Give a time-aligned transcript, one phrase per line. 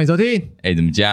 [0.00, 1.06] 欢迎收听，哎，怎么讲？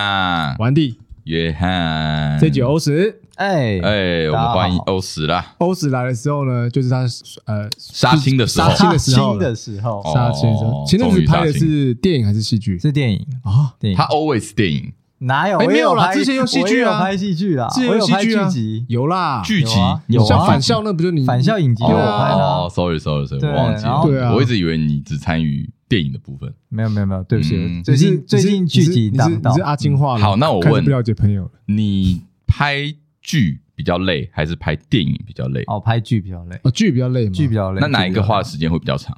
[0.59, 5.55] 完弟约翰，这集欧史，哎哎，我们欢迎欧史啦。
[5.57, 7.05] 欧史来的时候呢，就是他
[7.47, 10.85] 呃杀青的时候，杀青的时候，杀青的时候，杀青的时候。
[10.87, 12.79] 前阵子拍的是电影还是戏剧？
[12.79, 13.19] 是电影。
[13.43, 13.97] 啊，电影。
[13.97, 15.59] 他 always 电影，哪有？
[15.59, 18.49] 没有啦，之前有戏剧啊，拍戏剧啦，之前有戏剧啊，
[18.87, 19.75] 有啦，剧集？
[20.07, 26.53] 有像返校那不就你返校影集有拍哦，sorry sorry sorry，我忘记了，对啊，我一直以为你只参与电影的部分。
[26.69, 35.63] 没有没有没有，对不起，最近最近剧集当道，你是阿金话好，那我问，不了解朋友，你拍剧比较累，还是拍电影比较累？
[35.67, 37.81] 哦，拍剧比较累，哦，剧比较累吗，剧比较累。
[37.81, 39.17] 那哪一个花的时间会比较长？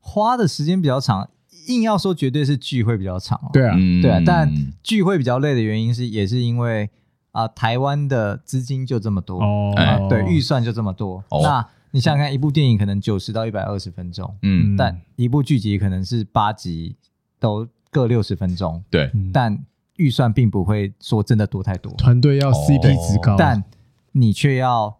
[0.00, 1.28] 花的时间比较长，
[1.66, 3.38] 硬要说绝对是剧会比较长。
[3.52, 4.50] 对啊，对啊，但
[4.82, 6.88] 剧会比较累的原因是，也是因为
[7.32, 11.22] 啊，台湾的资金就这么多哦，对，预算就这么多。
[11.42, 16.96] 那你想想看，一部电影可能九十到一百二十分钟，嗯，但一部剧集可能是八集，
[17.38, 19.58] 都各六十分钟，对，但
[19.96, 23.64] 预算并不会说真的多太多，团队要 CP 值高，但
[24.12, 24.98] 你却要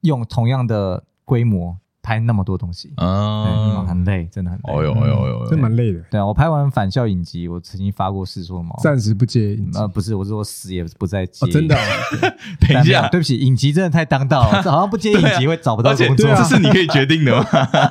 [0.00, 1.78] 用同样的规模。
[2.04, 4.72] 拍那么多东西，嗯，很累，真的很累。
[4.74, 5.98] 哦呦哦呦哦呦，真蛮累的。
[6.10, 9.58] 对啊，我拍完返校影集，我曾经发过誓说嘛，暂时不接。
[9.72, 11.46] 呃，不是，我是说死也不再接。
[11.50, 11.74] 真的？
[12.60, 16.28] 等一下，对不起，影集真的太当道了，这 好像不接影集会找不到工作。
[16.28, 17.46] 这是你可以决定的吗？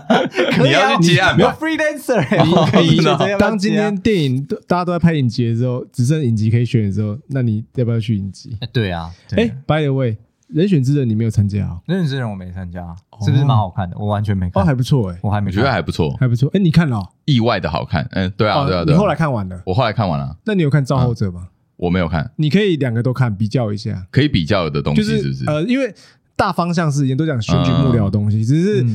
[0.63, 3.37] 你要去接案，没有 freelancer，你可以。
[3.39, 8.55] 当今天电影大家都在拍影集的时候，只剩影集可以选的时候，那你要不要去影集？
[8.71, 9.09] 对啊。
[9.35, 10.17] 哎，by the way。
[10.49, 11.79] 人选之人你没有参加啊？
[11.85, 13.97] 人选之人我没参加，是不是蛮好看的？
[13.97, 16.49] 我完全没看，哦，还不错哎，我还没觉得还不错，还不错。
[16.53, 17.01] 哎，你看了？
[17.25, 18.93] 意外的好看，嗯，对啊，对啊，对。
[18.93, 19.61] 你后来看完了？
[19.65, 20.37] 我后来看完了。
[20.45, 21.47] 那你有看《造后者》吗？
[21.77, 22.31] 我没有看。
[22.35, 25.45] 你可以两个都看，比较一下，可以比较的东西是不是？
[25.47, 25.93] 呃，因为
[26.35, 28.85] 大方向是也都讲选举幕僚的东西，只是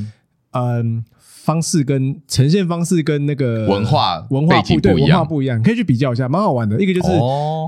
[0.53, 1.05] 嗯。
[1.49, 6.79] 方式跟呈现方式跟那个文化文化不对，文化不一样，可以去比较一下，蛮好玩的。
[6.79, 7.09] 一个就是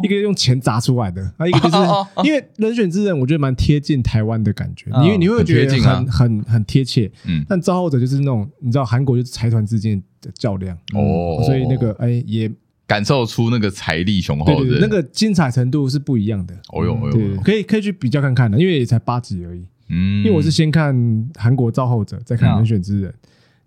[0.04, 1.76] 一个用钱砸出来的，啊，一个就是
[2.22, 7.10] 因为人选之人，我觉得蛮贴近台湾的感觉，因为你会觉得很很很贴切。
[7.26, 12.52] 嗯，但造后者就是那种你知道韩国就是财团之间的较量哦，所以那个哎也
[12.86, 16.54] 感受出那个财力雄厚的那个精彩程度是不一样的。
[16.74, 19.64] 哦哟哦哟，可以可以去比较看看的，因为也才八集而已。
[19.88, 20.94] 嗯，因为我是先看
[21.34, 23.12] 韩国造后者，再看人选之人。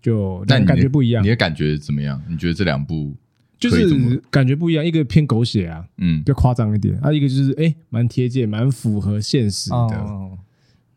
[0.04, 2.20] 就但感觉不一样，你的感觉怎么样？
[2.28, 3.16] 你觉得这两部
[3.58, 10.30] 就是感觉不一样，一个偏狗血啊，嗯，比较夸张一点啊，一个就是哎，蛮贴切，蛮符合现实的。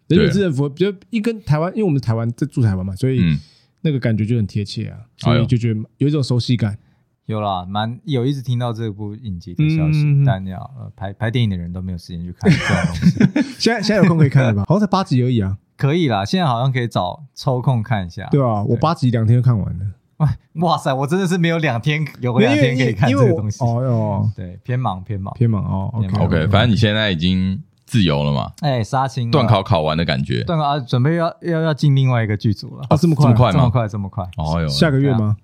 [0.09, 3.21] 人选之人符合，比较一跟台湾，因为我们台湾在住台湾嘛，所以
[3.79, 6.77] 那个感觉就很贴切啊，所以就觉得有一种熟悉感。
[7.27, 13.51] 有啦，蛮有一直听到这部影集的消息，但要呃拍拍电影的人都没有时间去看这种东西。
[13.57, 14.65] 现在现在有空可以看了吧？
[14.67, 15.57] 好像才八集而已啊。
[15.77, 18.27] 可以啦，现在好像可以找抽空看一下。
[18.31, 19.85] 对啊，我八集两天就看完了。
[20.17, 23.63] 哇哇塞，我真的是没有两天有两天可以看这个东西。
[23.63, 25.93] 哦哟，对，偏忙偏忙偏忙哦。
[26.19, 28.51] OK，反正你现在已经自由了嘛。
[28.61, 30.43] 哎，杀青，断考考完的感觉。
[30.43, 32.85] 断考啊，准备要要要进另外一个剧组了。
[32.89, 33.31] 啊，这么快？
[33.51, 33.87] 这么快？
[33.87, 34.23] 这么快？
[34.37, 35.37] 哦哟，下个月吗？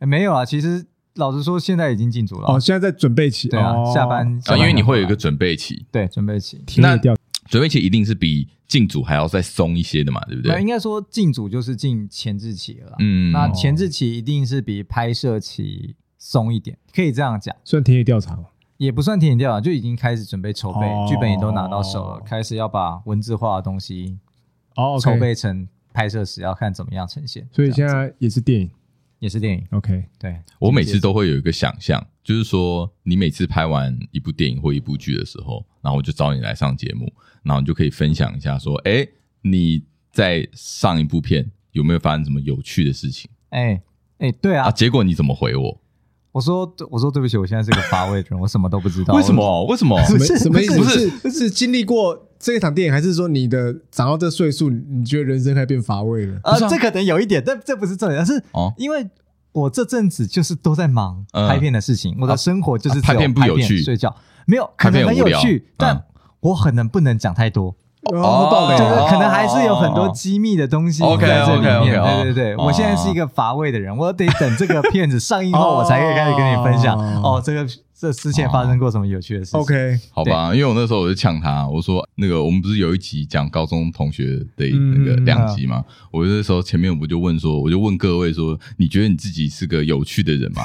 [0.00, 2.48] 哎，没有啊，其实老实说，现在已经进组了。
[2.48, 3.48] 哦，现在在准备期。
[3.48, 5.86] 对啊，下班啊，因为你会有一个准备期。
[5.92, 6.60] 对，准备期。
[6.78, 6.98] 那
[7.50, 8.48] 准备期一定是比。
[8.70, 10.52] 进组还要再松一些的嘛，对不对？
[10.52, 12.94] 那应该说进组就是进前置期了。
[13.00, 17.52] 嗯，那前置期一定是比拍摄期松一点，可以这样讲。
[17.64, 18.44] 算田野调查吗？
[18.76, 24.20] 也不算田野调查，就已经开始准备筹备，剧本也都拿到手了，开始要把文字化的东西
[24.76, 27.48] 哦筹备成拍摄时要看怎么样呈现。
[27.50, 28.70] 所以现在也是电影，
[29.20, 29.64] 也是电影。
[29.70, 37.12] OK，对，我每次都会有一个想象，就是说你每次拍完一部电影或一部剧的时候，然后我就找你来上节目。
[37.42, 39.06] 然后你就可以分享一下，说，哎，
[39.40, 39.82] 你
[40.12, 43.30] 在上一部片有没有发生什么有趣的事情？
[43.48, 43.80] 哎
[44.18, 45.80] 哎，对啊，结果你怎么回我？
[46.32, 49.14] 我说，我说对不起，我现在是个乏味的人，我什么都不知道。
[49.14, 49.64] 为什么？
[49.64, 49.98] 为什么？
[50.04, 50.78] 什么什么意思？
[51.22, 56.40] 不是是经历过这一场电影，还是说你的长到这岁数，你觉得人生开始变乏味了？
[56.42, 59.08] 啊，这可能有一点，但这不是重点，是哦，因为
[59.52, 64.16] 我这阵子就是都在忙拍片的事情，我的生活就是拍片不有趣，睡觉。
[64.46, 66.02] 没有，可能很有趣，但。
[66.40, 67.76] 我可能不能讲太多，
[68.12, 72.02] 哦，就是可能还是有很多机密的东西在这里面。
[72.02, 76.98] 对对对，我现在是一个乏味的人，我得等这个片子上映后，我才可以开始跟你分享。
[77.22, 85.84] 哦，这个这之前发生过什么有趣的事情？OK，好吧，因为我那时候我就呛他，我说那个我们不是有一集讲高中同学的那个两集吗？
[86.10, 90.62] 我那时候前面我就问说，我就问各位说，你觉得你自己是个有趣的人吗？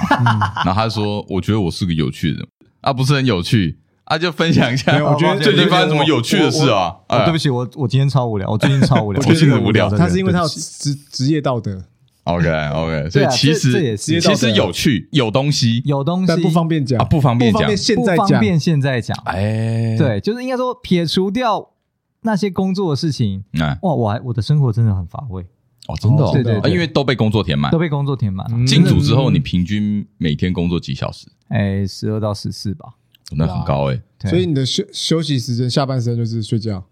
[0.64, 2.48] 然后他说，我觉得我是个有趣的人，
[2.80, 3.78] 啊，不是很有趣。
[4.06, 6.96] 啊，就分享一下，我觉得最近发生什么有趣的事啊？
[7.08, 9.90] 啊对不起，我我今天超无聊，我最近超无聊， 我最近很无聊。
[9.90, 11.84] 他是因为他有职职业道德
[12.24, 19.18] ，OK OK，所以其实其实有趣，有东西，有东西，但不方便讲啊，不方便讲，不方便现在讲，不方便现在讲。
[19.26, 21.72] 哎，对，就是应该说撇除掉
[22.22, 23.44] 那些工作的事情，
[23.82, 25.44] 哇，我还我的生活真的很乏味。
[25.88, 28.44] 哦，真的，对对，因为都被工作填满，都被工作填满。
[28.52, 28.66] 了。
[28.66, 31.28] 进组之后，你平均每天工作几小时？
[31.50, 32.94] 哎，十二到十四吧，
[33.32, 34.02] 那很高哎。
[34.30, 36.84] 所以你的休休息时间，下半身就是睡觉。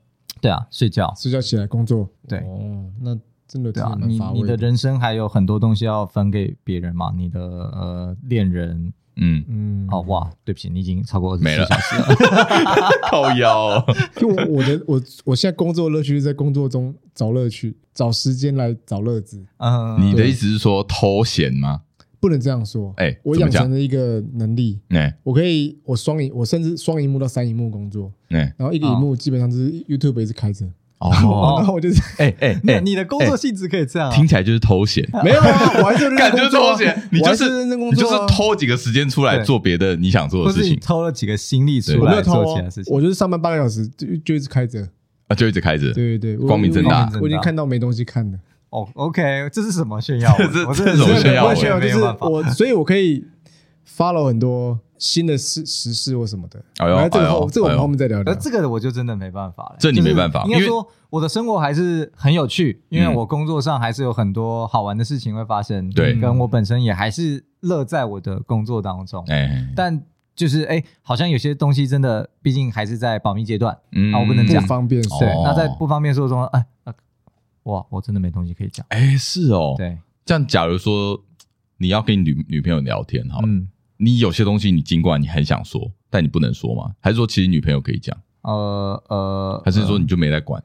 [0.41, 2.07] 对啊，睡觉，睡觉起来工作。
[2.27, 8.93] 对，哦，那真的对啊，你你的人生还有很多东西要分给别人嘛，你的呃恋人。
[9.15, 12.17] 嗯嗯，好哇，对不起，你已经超过二十四小时了，
[13.07, 13.79] 靠腰。
[14.15, 19.45] 就我的我我现在工作乐趣是在工作中找乐趣，找时间来找乐子。
[19.57, 21.81] 嗯，你的意思是说偷闲吗？
[22.23, 22.93] 不能这样说。
[22.95, 30.65] 哎，我养成了一个能力，哎，我可以我双萤，我甚至双萤幕到三萤幕工作，哎，然后一个萤幕基本上就是 YouTube 一直开着。
[30.99, 31.09] 哦，
[31.59, 44.87] 然后我就是，哎 哎哎，你的工作性质可以这样，听起来就是偷闲， 没有啊，我还是感觉偷闲，你就是认真工作，就是偷几个时间出来做别的你想做的事情，偷了几个心力出来做其他事情，我就是上班八个小时就就一直开着，
[45.27, 48.39] 啊，就一直开着，对对对，光明正大，我已经看到没东西看了。
[48.73, 50.35] 哦，OK，这是什么炫耀？
[50.37, 51.53] 这这是什么炫耀？
[51.53, 53.25] 炫耀就是我，所以我可以
[53.87, 54.79] follow 很多。
[54.99, 58.33] 新的事时事或什么的，哎呦，这个后这个我们后面再聊聊。
[58.33, 60.45] 那这个我就真的没办法了，这你没办法。
[60.45, 65.89] 应该说我的生活还是很有趣，因为我工作上还是有很多好玩的事情会发生。
[65.89, 69.25] 对，跟我本身也还是乐在我的工作当中。
[69.27, 70.01] 哎，但
[70.33, 75.01] 就是哎，好像有些东西真的，毕竟还是在保密阶段，嗯，我不能讲，不方便。
[75.19, 76.65] 对，那在不方便说中，哎，
[77.63, 78.85] 哇，我真的没东西可以讲。
[78.89, 81.23] 哎，是哦，对，这样假如说
[81.77, 83.69] 你要跟你女女朋友聊天，哈，嗯。
[83.97, 86.93] 你有些东西，你尽管你很想说，但你不能说吗？
[86.99, 88.17] 还是说，其实女朋友可以讲？
[88.41, 90.61] 呃呃，还是说你就没在管？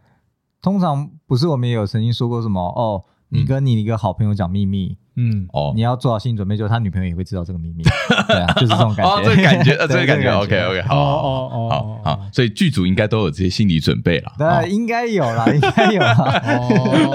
[0.61, 2.61] 通常不是，我们也有曾经说过什么？
[2.61, 7.83] 哦，你跟你一个好朋友讲秘密，嗯，哦，你要做好心理准备，就是他女朋友也会知道这个秘密，
[8.29, 9.11] 对啊，就是这种感觉。
[9.11, 14.33] 哦，这个感觉，呃，这个感觉，OK OK，好，哦哦好好，所以剧组应该都有这些心理准备了。
[14.39, 16.43] 对，应该有啦， 应该有啦。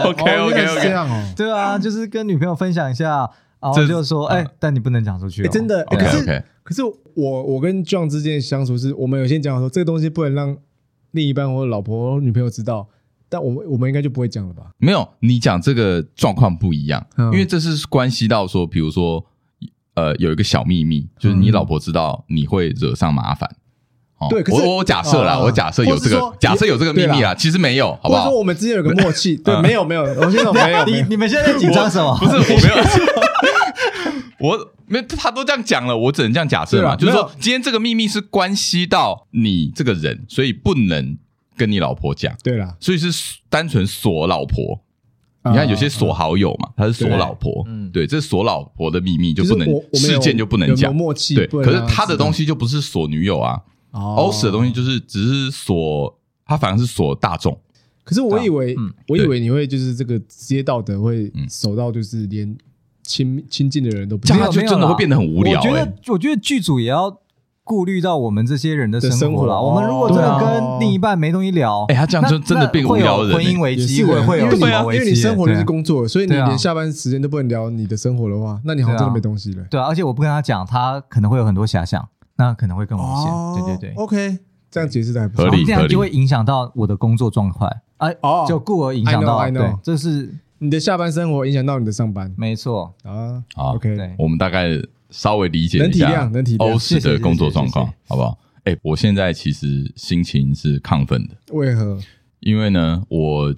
[0.03, 1.23] OK OK OK，这样哦。
[1.37, 3.29] 对啊，就是跟女朋友分享一下。
[3.63, 5.47] 然后就说，哎，但你不能讲出去。
[5.47, 10.57] 真的，可是可是我我跟 John 之间的相处是，我们有先讲说这个东西不能让
[11.11, 12.89] 另一半或者老婆、女朋友知道，
[13.33, 14.61] 但我们我们应该就不会讲了吧？
[14.77, 19.25] 没有，你讲这个状况不一样，因为这是关系到说，比如说，
[19.95, 23.49] 呃，有一个小秘密，就是你老婆知道你会惹上麻烦。
[24.29, 28.29] 对，我我假设啦，我假设有这个，假设有这个秘密啊，其实没有，好不好？
[28.29, 30.85] 说我们之间有个默契， 对，没有没有，我先说没有。
[30.85, 32.15] 你你们现在紧张什么？
[32.19, 32.75] 不是我没有。
[34.39, 36.95] 我没，他都这样讲了，我只能这样假设嘛。
[36.95, 41.17] 就是说，今天这个秘密是关系到你这个人，所以不能
[41.55, 42.35] 跟你老婆讲。
[42.43, 44.79] 对啦，所以是单纯锁老婆。
[45.45, 47.63] 你看有些锁好友嘛，他是锁老婆。
[47.67, 50.95] 嗯，对，这锁老婆的秘密就不能事件就不能讲。
[50.95, 53.61] 默契对，可是他的东西就不是锁女友啊。
[53.91, 57.57] 欧史的东西就是只是锁，他反而是锁大众。
[58.03, 58.75] 可是我以为，
[59.07, 62.57] 我以为你会就是这个职业道德会守到就是连。
[63.05, 65.59] 亲亲近的人都不这样，就真的会变得很无聊。
[65.59, 67.13] 我觉得，我觉得剧组也要
[67.63, 69.61] 顾虑到我们这些人的生活了。
[69.61, 73.33] 我们如果真的跟另一半没东西聊，哎，他这样就真的变无聊的。
[73.33, 74.99] 婚姻危机会会有什么危机？
[74.99, 79.63] 因为你生活就是工作，所以你连下班时间都不能聊你的生活的话，那你好像真的没东西了。
[79.69, 82.05] 对啊，而且我不跟他讲，他可能会有很多遐想，
[82.35, 83.31] 那可能会更危险。
[83.55, 84.39] 对对对，OK，
[84.69, 85.45] 这样解释的还不错。
[85.45, 87.67] 合理，这样就会影响到我的工作状态，
[87.97, 89.49] 哎，哦，就故而影响到。
[89.49, 90.35] 对，这是。
[90.59, 93.43] 你的下班生活影响到你的上班，没错啊。
[93.53, 94.69] 好，OK，我们大概
[95.13, 98.37] 稍微理解一下，欧式的工作状况，好不好？
[98.63, 101.99] 哎，我现在其实心情是亢奋的，为何？
[102.39, 103.55] 因为呢，我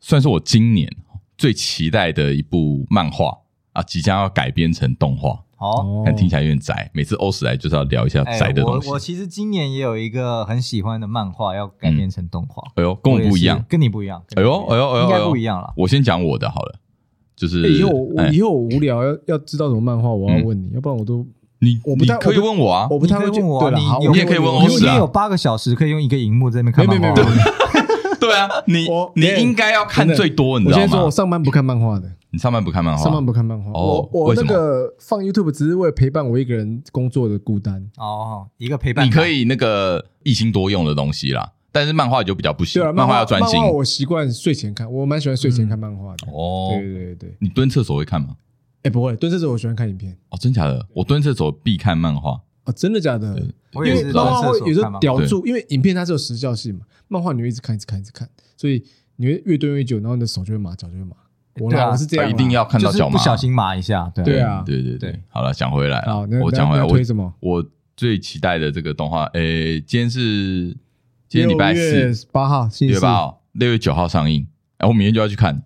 [0.00, 0.90] 算是我今年
[1.36, 3.36] 最期待的一部漫画
[3.72, 5.42] 啊，即将要改编成动画。
[5.58, 6.90] 好，但听起来有点宅。
[6.92, 8.88] 每次欧史来就是要聊一下宅的东西。
[8.88, 12.62] 我我其实今年也有一个很喜欢的漫画要改编成动画。
[12.74, 14.22] 哎呦，跟我不一样，跟你不一样。
[14.36, 15.72] 哎呦，哎呦，哎呦，应该不一样了。
[15.76, 16.78] 我先讲我的好了，
[17.36, 21.26] 就是以后我以后我无聊要要知道什么漫画，我要问你，要不然我都
[21.58, 23.70] 你我不太可以问我啊，我不太会问我。
[23.70, 24.92] 你你也可以问欧史啊。
[24.92, 27.22] 你有八个小时可以用一个荧幕在那边看漫画。
[28.18, 30.82] 对啊，你 你应该要看最多，你知道吗？
[30.84, 32.10] 我先说我上班不看漫画的。
[32.30, 33.02] 你上班不看漫画？
[33.02, 33.70] 上班不看漫画。
[33.72, 37.86] 我我那个放 YouTube 只是为了陪伴我一个人工作的孤单。
[37.98, 39.06] 哦，一个陪伴。
[39.06, 42.80] 你可以那个一心多用的东西啦，但是漫画就比较不行。
[42.80, 43.62] 对啊，漫画要专心。
[43.62, 46.26] 我习惯睡前看，我蛮喜欢睡前看漫画的。
[46.32, 47.36] 哦，对对对。
[47.38, 48.34] 你蹲厕所会看吗？
[48.82, 50.16] 哎，不会，蹲厕所我喜欢看影片。
[50.30, 50.86] 哦，真假的？
[50.94, 52.40] 我蹲厕所必看漫画。
[52.64, 53.38] 哦，真的假的？
[53.74, 56.80] 因为漫画会有时候叼住，因为影片它是有时效性嘛。
[57.08, 58.82] 漫画你会一直看，一直看，一直看，所以
[59.16, 61.14] 你会越蹲越久，然后你的手就会麻，脚就会麻。
[61.58, 64.10] 我我是这样，一定要看到脚麻，不小心麻一下。
[64.14, 65.20] 对啊，对对对。
[65.28, 67.66] 好了，讲回来了，我讲回来，我我
[67.96, 70.76] 最期待的这个动画，诶，今天是
[71.28, 74.46] 今天礼拜四，八号，六月八号，六月九号上映。
[74.78, 75.62] 哎，我明天就要去看。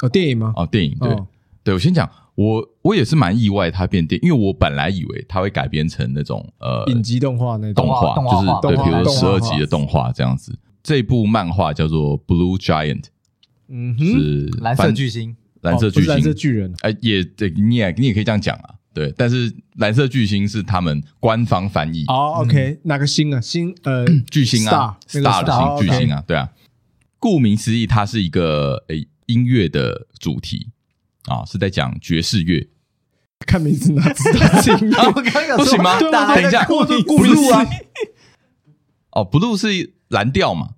[0.00, 0.52] 哦，电影吗？
[0.56, 0.96] 哦，电影。
[1.00, 1.16] 对，
[1.64, 8.14] 对我先讲，我我也是蛮意外，它变电，因为我本来以为它会改编成那种呃影集动画那种动画，
[8.60, 10.56] 就是对，比如说十二集的动画这样子。
[10.82, 13.02] 这部漫画叫做《Blue Giant》，
[13.68, 16.74] 嗯哼，是蓝色巨星，蓝色巨星，蓝色巨人。
[16.82, 18.74] 哎，也对，你也你也可以这样讲啊。
[18.94, 22.04] 对，但是蓝色巨星是他们官方翻译。
[22.08, 23.40] 哦，OK，哪个星啊？
[23.40, 26.48] 星呃， 巨星啊，Star 的星，巨星啊，对啊。
[27.18, 30.68] 顾名思义，它是一个诶音乐的主题
[31.26, 32.68] 啊，是在讲爵士乐。
[33.46, 35.56] 看名字哪知道是 音乐？
[35.56, 35.98] 不行吗？
[35.98, 36.84] 等一下，顾
[37.18, 38.06] 名思义。
[39.10, 40.70] 哦，Blue 是蓝调嘛？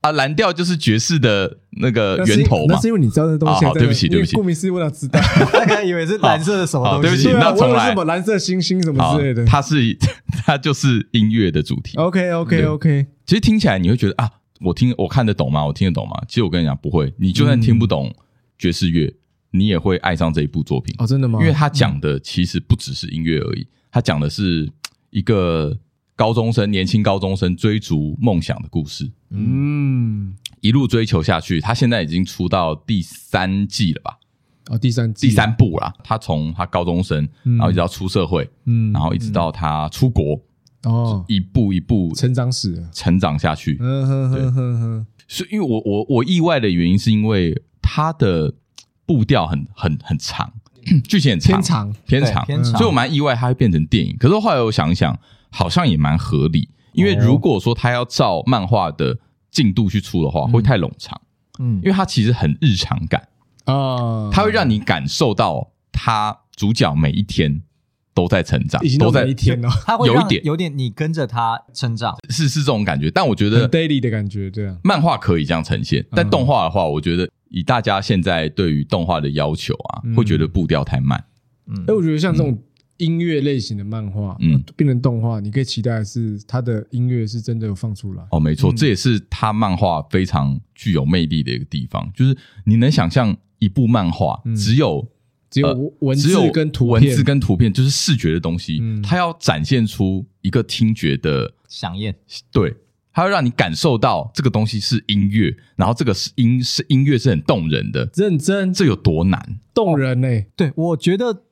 [0.00, 2.74] 啊，蓝调就是爵士的那个源头嘛。
[2.74, 3.64] 那是因为你知道这东西。
[3.64, 4.36] 好，对不起，对不起。
[4.36, 5.20] 顾名思义，我哪知道？
[5.52, 7.08] 大概以为是蓝色的什么东西。
[7.08, 7.88] 对不起，那从来。
[7.88, 9.44] 什么蓝色星星什么之类的？
[9.44, 9.76] 它是，
[10.46, 11.96] 它就是音乐的主题。
[11.98, 13.06] OK，OK，OK。
[13.26, 14.30] 其实听起来你会觉得啊。
[14.60, 15.64] 我听我看得懂吗？
[15.64, 16.20] 我听得懂吗？
[16.26, 17.14] 其实我跟你讲，不会。
[17.16, 18.12] 你就算听不懂
[18.58, 19.14] 爵士乐，嗯、
[19.60, 20.92] 你也会爱上这一部作品。
[20.98, 21.38] 哦，真的吗？
[21.40, 24.68] 因为他讲的其实不只是音乐而已，他讲的是
[25.10, 25.78] 一个
[26.18, 29.08] 高中生、年轻高中生追逐梦想的故事。
[29.30, 34.18] 嗯，一路追求下去，他现在已经出到第三季了吧？
[34.68, 35.94] 哦，第三季第三部啦。
[36.02, 40.40] 他从他高中生，然后一直到出社会，嗯，然后一直到他出国。
[40.82, 43.78] 哦，一步一步成长史，成长下去。
[43.80, 45.06] 嗯哼哼哼哼。
[45.28, 48.52] 所以，因为我我我意外的原因是因为他的
[49.06, 50.52] 步调很很很长，
[51.06, 54.16] 剧情很长，偏长偏长，所以我蛮意外它会变成电影。
[54.18, 55.16] 可是后来我想一想，
[55.50, 59.18] 好像也蛮合理，因为如果说他要照漫画的
[59.50, 61.20] 进度去出的话，会太冗长。
[61.58, 63.28] 嗯，因为它其实很日常感
[63.64, 67.62] 啊，它会让你感受到他主角每一天。
[68.14, 69.68] 都在成长，都在一天哦。
[69.86, 73.08] 他会有一点，有点你跟着他成长，是是这种感觉。
[73.08, 81.24] 但我觉得 daily 的感觉，对啊，漫画可以这样呈现，但动画的话，我觉得以大家现在对于动画的要求啊，会觉得步调太慢。
[81.68, 82.58] 嗯，哎，我觉得像这种
[82.98, 88.22] 音乐类型的漫画，嗯，变成动画，你可以期待的是它的音乐是真的有放出来。
[88.30, 95.08] 哦，没错，这也是它漫画非常具有魅力的一个地方，就是你能想象一部漫画只有。
[95.50, 102.12] 只有文字跟图片，文字跟图片就是视觉的东西，它要展现出一个听觉的响应，
[102.52, 102.76] 对，
[103.14, 109.58] 它要让你感受到这个东西是音乐，然后这个是音是音乐是很动人的，认真，这有多难？
[109.72, 110.28] 动人呢？
[110.54, 111.44] 对，我觉得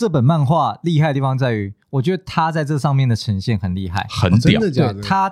[0.00, 5.30] 这本漫画厉害的地方在于，我觉得他在这上面的呈现很厉害，很屌，对，它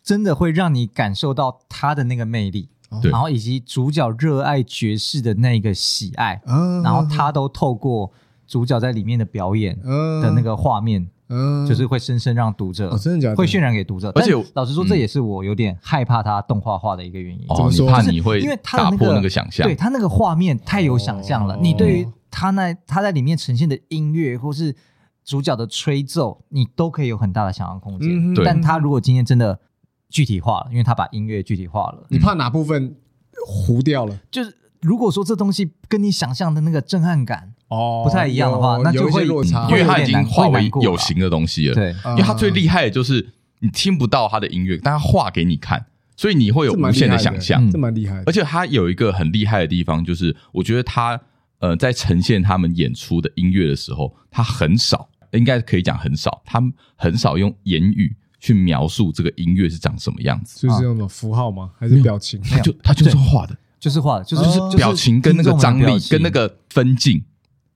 [0.00, 2.68] 真的会让你感受到他的那个魅力。
[3.02, 6.40] 对，然后以及主角热爱爵士的那个喜爱，
[6.84, 8.08] 然后他都透过
[8.46, 9.76] 主角在里面的表演
[10.22, 11.04] 的那个画面，
[11.68, 13.34] 就是会深深让读者真的假的？
[13.34, 14.12] 会渲染给读者。
[14.14, 17.44] 而且老实说，这也是我有点害怕他动画化的一个原因。
[17.56, 17.88] 怎么说？
[17.88, 21.56] 怕你会因为他打破那个想象，对他那个画面太有想象了。
[21.60, 24.74] 你对于他那他在里面呈现的音乐或是
[25.24, 28.34] 主角的吹奏，你都可以有很大的想象空间。
[28.44, 29.58] 但他如果今天真的。
[30.12, 32.04] 具体化了，因为他把音乐具体化了。
[32.08, 32.96] 你怕哪部分
[33.46, 34.18] 糊掉了？
[34.28, 41.76] 就是如果说这东西跟你想象的那个震撼感哦不太一样的话，那就会落差，因为它已经化为有形的东西了。
[41.76, 48.20] 对，因为它最厉害的就是你听不到它的音乐，但它画给你看，所以你会有无限的想象，这蛮厉害。
[48.26, 51.20] 而且它有一个很厉害的地方，就是我觉得它
[51.60, 58.14] 呃在呈现他们演出的音乐的时候，他很少，应该可以讲很少，他们很少用言语。
[58.42, 61.72] 去描述这个音乐是长什么样子，就是用什么符号吗？
[61.78, 62.40] 还是表情？
[62.40, 67.22] 他就他就是画的，就是画的，就是就是表情跟那个张力跟那个分镜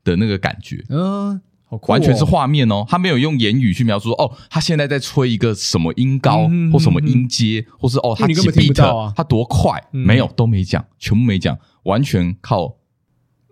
[0.02, 1.38] 的那个感觉，嗯，
[1.86, 2.82] 完全是画面哦。
[2.88, 12.74] 他没有用言语去描述哦，他现在在吹一个什么音高或什么音阶，或是哦他几 beat，他多快，没有都没讲，全部没讲，完全靠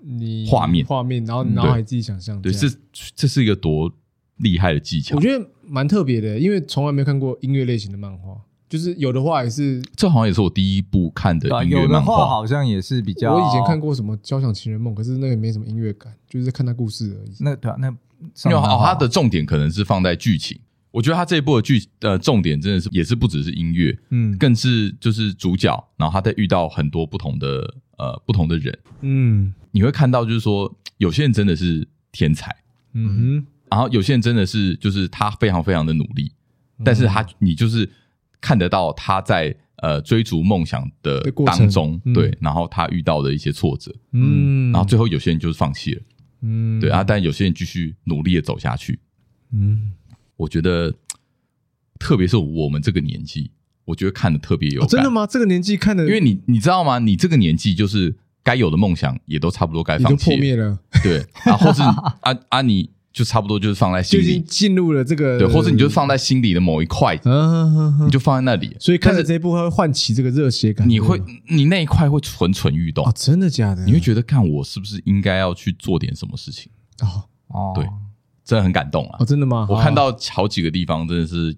[0.05, 2.41] 你画面画面，然后脑海自己想象。
[2.43, 2.69] 对，这
[3.15, 3.93] 这是一个多
[4.37, 5.49] 厉害的技巧，我觉得。
[5.65, 8.37] 蛮特别的，因为从来没看过音乐类型的漫画，
[8.69, 12.29] 就是有的话也是，这好像也是我第一部看的音乐漫画。
[12.29, 17.33] 好像也是比较，我以前看过什么《交响情人梦》，可是那个没什么音乐感，就是在看他故事而已。
[17.41, 20.59] 那对啊，那因为哦，它的重点可能是放在剧情。
[20.91, 32.55] 我觉得他这一部的剧呃重点真的是也是不只是音乐，嗯，更是就是主角，然后他在遇到很多不同的呃不同的人，嗯，你会看到就是说有些人真的是天才，
[32.95, 33.47] 嗯哼。
[33.71, 36.31] 然后有些人真的是，就是他非常非常的努力，
[36.85, 37.89] 但是他你就是
[38.39, 46.03] 看得到他在呃追逐梦想的当中，对，然后他遇到的一些挫折，嗯，然后最后有些人就是放弃了，
[46.43, 49.01] 嗯，对啊，但有些人继续努力的走下去，
[49.53, 49.93] 嗯，
[50.37, 50.93] 我觉得，
[51.99, 53.51] 特别是我们这个年纪，
[53.85, 55.27] 我觉得看的特别有感，真的吗？
[55.27, 56.99] 这个年纪看的，因为你你知道吗？
[56.99, 62.17] 你这个年纪就是该有的梦想也都差不多该放弃，破灭了，对，啊，或是啊
[62.49, 62.91] 啊你。
[63.13, 67.15] 就差不多就是放在心里，就已经进入了这个对，或者你就放在心里的某一块，
[68.07, 68.75] 你就放在那里。
[68.81, 71.21] 所以看着这一部会唤起这个热血感，你会
[71.51, 73.07] 你那一块会蠢蠢欲动。
[73.15, 73.85] 真的假的？
[73.85, 76.73] 你会觉得看我是不是应该要去做点什么事情？
[77.03, 77.87] 哦哦，对，
[78.47, 79.19] 真的很感动啊！
[79.21, 79.67] 哦，真的吗？
[79.69, 81.55] 我看到好几个地方真的是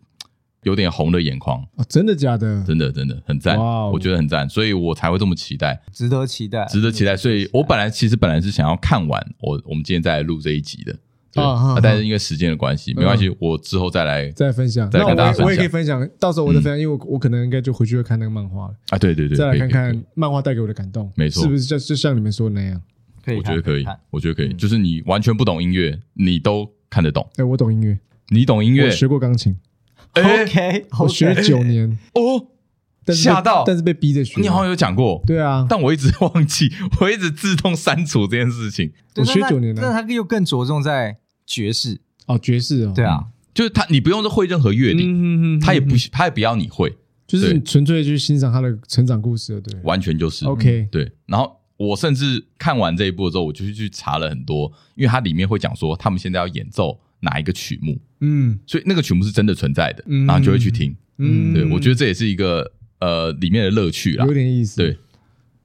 [0.64, 1.64] 有点红的眼眶。
[1.76, 2.62] 哦，真的假的？
[2.66, 7.16] 真的真的很赞，我觉得很赞，所以我才会这么期待，值得期待，值得期待。
[7.16, 10.96] 所以我本来其实本来是想要看完我我们今天再来录这一集的。
[11.42, 15.46] 啊，但是因为时间的关系，没关系，我之后再来再分享，再跟大家分享。
[15.46, 18.74] 我也可以分享，到时候我再分享，因为我我可能应该就回去会看那个漫画了。
[18.90, 21.64] 啊，对对对，再来看看漫画带给我的感动，没错，是不是？
[21.64, 22.80] 就就像你们说的那样？
[23.36, 27.28] 我觉得可以，我觉得可以，就是你完全不懂音乐，你都看得懂。
[27.36, 29.56] 哎，我懂音乐，你懂音乐，学过钢琴
[30.14, 31.98] ，OK，我学了九年。
[32.14, 32.46] 哦，
[33.12, 34.40] 吓到，但是被逼着学。
[34.40, 38.92] 你好像有讲过，对啊，但我一直 忘记，我一直自动删除这件事情。
[39.16, 42.00] 我学九年了，但他又更着重在爵士。
[42.26, 51.12] 哦，爵士哦，对啊，就是他，你不用会任何乐理，他也不，他也不要你会，就是纯粹去欣赏他的成长故事，对，完全就是 OK，对。
[51.26, 64.98] 然后我甚至看完这一部之后，我就去查了很多，因为它里面会讲说他们现在要演奏哪一个曲目，嗯，所以那个曲目是真的存在的，然后就会去听，嗯，对，我觉得这也是一个呃里面的乐趣啦，有点意思，对，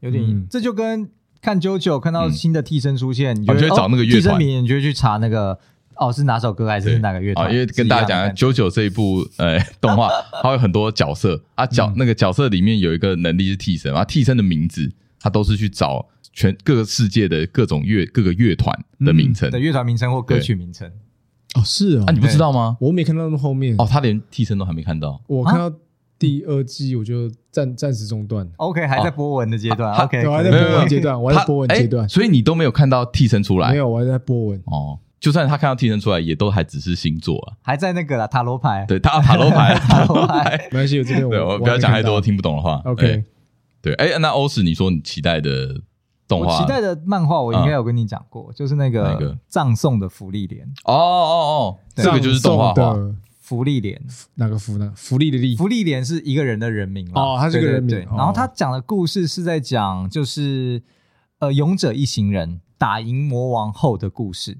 [0.01, 1.09] 有点意思，这就跟
[1.41, 5.59] 看 JoJo 看到新的替身出现，你就会找那个乐团，你就会去查那个。
[6.01, 7.51] 哦，是哪首歌还是哪个乐团？
[7.51, 10.07] 因为跟大家讲，JoJo 这一部呃动画，
[10.41, 11.43] 它有很多角色。
[11.55, 18.73] 啊，角那个角色里面有一个能力是替身啊，替身的名字，它都是去找全各个世界的各种乐各个乐团
[19.05, 19.51] 的名称。
[19.51, 20.89] 的乐团名称或歌曲名称。
[21.55, 22.77] 哦，是啊，你不知道吗？
[22.79, 25.21] 我没看到那么后面哦，他连替身都还没看到。
[25.27, 25.71] 我看到
[26.17, 28.47] 第二季，我就暂暂时中断。
[28.57, 29.93] OK，还在波纹的阶段。
[29.95, 33.71] OK，我还在波纹阶段，我还在波纹阶段，所以你都没有看到替身出来？
[33.71, 34.61] 没有，我还在波纹。
[34.65, 34.99] 哦。
[35.19, 38.85] 就算他看到替身出来，也都还只是星座啊，还在那个啦塔罗牌。
[38.87, 42.81] 对，他塔罗牌，塔罗牌， 没关系，我这边我不要讲太多听不懂的话。
[42.85, 43.21] OK，
[43.81, 45.81] 对，哎，那欧史，你说你期待的
[46.29, 50.65] 动画，期待的漫画，我应该有跟你讲过，就是那个葬送的福利莲。
[50.85, 52.95] 哦哦哦，这个就是动画化
[53.41, 53.99] 福利莲，
[54.35, 54.93] 哪个福呢？
[54.95, 57.97] 福利的利，福利莲是一个人的人名哦，他是个人名。
[58.15, 60.83] 然后他讲的故事是在讲，就是
[61.39, 64.59] 呃，勇者一行人打赢魔王后的故事。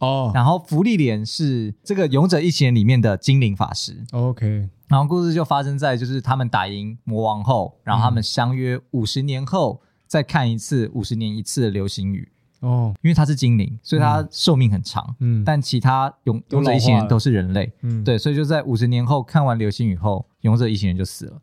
[0.00, 0.36] 哦，oh.
[0.36, 4.04] 然后福利莲是这个勇者一行人里面的精灵法师。
[4.12, 12.28] OK，然后故事就发生在就是他们打赢魔王后，然后他们相约五十年后再看一次五十年一次的流星雨。
[12.60, 12.96] 哦，oh.
[13.02, 15.14] 因为它是精灵，所以它寿命很长。
[15.20, 17.70] 嗯，但其他勇勇者一行人都是人类。
[17.82, 21.42] 嗯，对，所以就在五十年后看完流星雨后，勇者一行人就死了。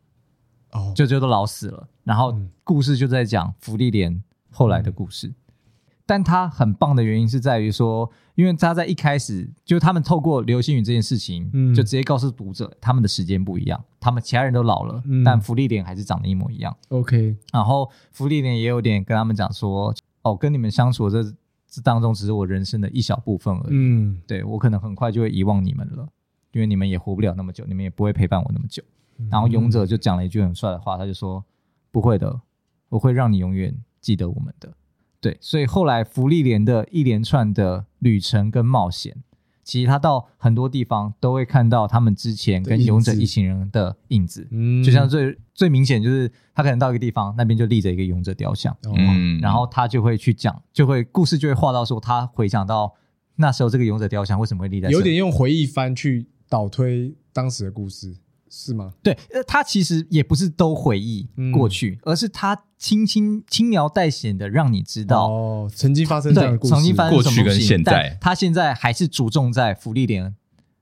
[0.73, 0.95] 哦，oh.
[0.95, 1.87] 就就都老死了。
[2.03, 5.27] 然后故事就在讲福利莲后来的故事。
[5.27, 5.35] 嗯
[6.05, 16.75] 但他很棒的原因是在于说，因为他在一开始就他们透过流星雨这件事情，嗯，就直接告诉读者他们的时间不一样，他们其他人都老了，嗯，但芙莉莲还是长得一模一样。
[16.89, 21.23] OK，然后芙莉莲也有点跟他们讲说，哦，跟你们相处这
[21.67, 26.07] 这当中只是我人生的一小部分而已，嗯，对，我可能很快就会遗忘你们了，
[26.51, 28.83] 因为你们也活不了那么久，你们也不会陪伴我那么久。
[29.29, 31.43] 然后勇者就讲了一句很帅的话，他就说，
[31.89, 32.41] 不会的，
[32.89, 34.71] 我会让你永远记得我们的。
[35.25, 39.23] 对，所以后来福利莲的一连串的旅程跟冒险，
[39.63, 44.47] 其实他到很多地方都会看到他们之前跟勇者一行人的影子。
[44.51, 48.77] 嗯，就像最最明显就是他可能到一个地方，那边就立着一个勇者雕像。
[48.83, 52.93] 嗯，然后他就会去讲，就会故事就会画到说他回想到
[53.37, 58.15] 那时候这个勇者雕像为什么会立在，有点用回忆翻去倒推当时的故事。
[58.49, 58.93] 是吗？
[59.03, 70.33] 对，呃，他其实也不是都回忆过去，嗯、而是他轻轻轻描淡写的让你知道哦，曾经发生这样的故事，曾经发生什么过去跟现在，他现在还是着重在福利莲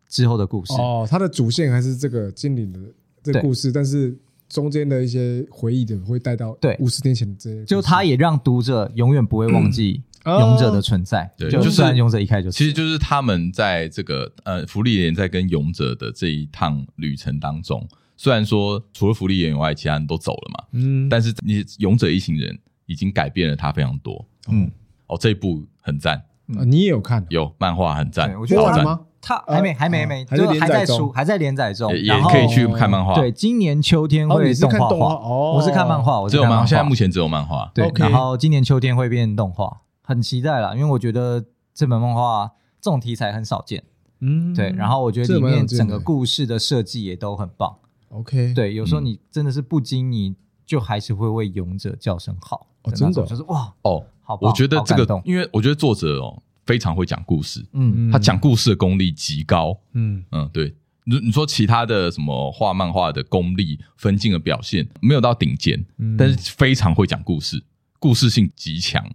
[0.08, 0.74] 之后的故事。
[0.74, 2.80] 哦，他的主线还是这个精灵的
[3.24, 4.16] 这个故事，但是
[4.50, 6.78] 中间的一些回忆的会带到对。
[6.80, 10.04] 五十年前的这些，就他也让读者永远不会忘记。
[10.24, 24.72] 嗯勇者的存在，对，就是勇者一开始就，其实就是他们在这个呃，福利连在跟勇者的这一趟旅程当中，虽然说除了福利连以外，其他人都走了嘛，嗯，但是你勇者一行人已经改变了他非常多，嗯，
[25.08, 27.26] 哦，这一部很赞，你也有看？
[27.30, 28.84] 有漫画很赞，我觉得好赞。
[28.84, 29.00] 吗？
[29.26, 33.14] 他还没还没没，就还在出，还在连载中，也可以去看漫画。
[33.14, 35.14] 对，今年秋天会动画化。
[35.16, 37.72] 哦，我是看漫画，我只有漫画，现在目前只有漫画。
[37.74, 43.84] 对，然后今年秋天会变动画，很期待啦，因为我觉得这本漫画这种题材很少见。
[44.20, 47.76] 嗯，对，然后我觉得里面整个故事的设计也都很棒。
[48.10, 50.36] OK，对，有时候你真的是不经你
[50.66, 52.68] 就还是会为勇者叫声好。
[52.84, 60.24] 哦，真的就是哇哦，好，我觉得这个，因为我觉得作者哦非常会讲故事，嗯，他讲故事的功力极高，嗯。
[60.32, 60.74] 嗯，对，
[61.06, 65.86] 你你说其他的什么画漫画的功力、分镜的表现没有到顶尖，
[66.18, 67.64] 但是非常会讲故事，
[68.00, 69.06] 故事性极强。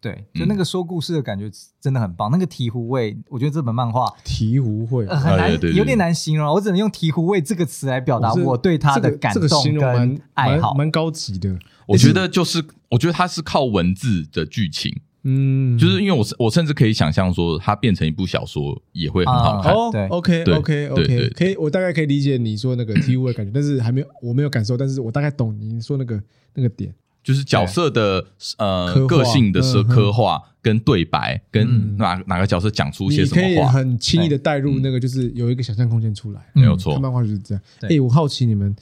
[0.00, 2.30] 对，就那个说故事的感觉真的很棒。
[2.30, 6.50] 那个醍醐味，我觉得这本漫画醍醐味很难，有点难形容。
[6.54, 11.58] 我只能用醍醐味这个词来表达我对他的感动跟爱好，蛮高级的。
[11.86, 14.90] 我觉得就是，我觉得它是靠文字的剧情，
[15.24, 19.70] 嗯，就是因为我我甚至可以想象说，它变成一部小说也会很好看。
[19.70, 26.22] 哦，OK OK OK，可以，我大概可以理解你说那个醍醐味的感觉，但是还没有，我没有感受，但是我大概懂你说那个
[26.54, 26.94] 那个点。
[27.22, 28.26] 就是角色的
[28.58, 36.94] 呃个性的是刻画跟对白，跟哪哪个角色讲出些什么话，你可以很轻易的带入那个，就是有一个想象空间出来，没有错。
[36.94, 37.62] 看漫画就是这样。
[37.82, 38.74] 哎，我好奇你们，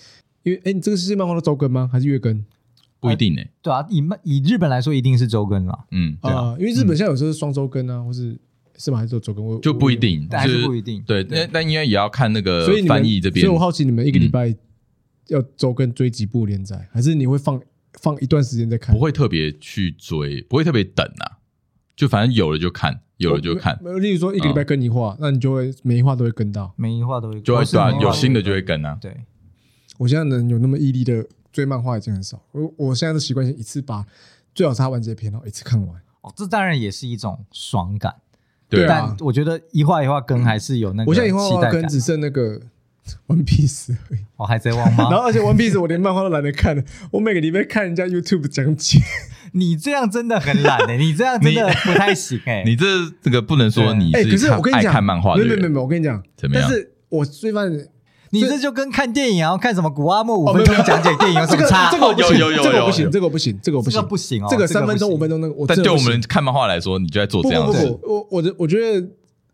[0.44, 1.88] 因为哎，你这个是漫画的周更吗？
[1.92, 2.44] 还是月更？
[3.00, 3.48] 不一定哎。
[3.60, 5.76] 对啊，以漫以日本来说，一定是周更啦。
[5.90, 8.38] 嗯，对啊，因为日本现在有时候是双周更啊，或是
[8.76, 8.98] 是吗？
[8.98, 9.60] 还是周更？
[9.60, 11.02] 就不一定，还是不一定。
[11.06, 13.44] 对，那那应该也要看那个翻译这边。
[13.44, 14.54] 所以我好奇你们一个礼拜
[15.26, 17.60] 要周更追几部连载，还是你会放？
[18.00, 21.38] 放一段时间再看，不会特别去追，不会特别等啊，
[21.96, 23.78] 就反正有了就看，有了就看。
[24.00, 28.96] 例如说一个礼拜更一话，那你就会每一话都会跟到，每一话都会，就会对啊，有新的就会跟啊。
[29.00, 29.14] 对，
[29.98, 34.06] 我现在能有那么毅力的追漫画已经很少，我我现在的习惯性一次把
[34.54, 36.00] 最好是他完结篇，然后一次看完。
[36.20, 38.14] 哦，这当然也是一种爽感，
[38.68, 38.86] 对啊。
[38.88, 42.60] 但我觉得一话一话跟还是有那个，我现在一话一话跟只剩那个。
[43.26, 45.08] One Piece 而已，哦，海贼王吗？
[45.10, 49.00] 然后而且 One Piece 我连漫画都懒得看了， 我每个礼拜看人家 YouTube 讲解。
[49.52, 52.62] 你这样真的很懒诶，你这样真的不太行诶。
[52.66, 52.84] 你 这
[53.22, 56.68] 这个不能说你是，可是我跟你讲，爱看漫画的，没有没有没有，我跟你讲，怎么样？
[56.68, 57.72] 但是我最烦，
[58.30, 61.90] 你这就跟看电影然后看什么古阿莫五分钟讲解电影有什么差？
[61.90, 67.98] 这个有有有，这个不行，这个不行，这个不行，这个不行哦，这个三分钟五分钟那个，但对我们看漫画来说，你就在做这样子。
[68.02, 69.08] 我我的我觉得。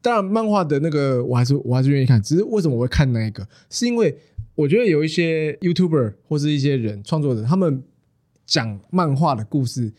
[0.05, 3.49] 当然，漫画的那个我还是我还是愿意看，只是为什么我会看那一个？
[3.71, 4.15] 是因为
[4.55, 7.83] 我觉得有一些 YouTuber 或是一些人创作者，他们
[8.45, 9.91] 讲漫画的故事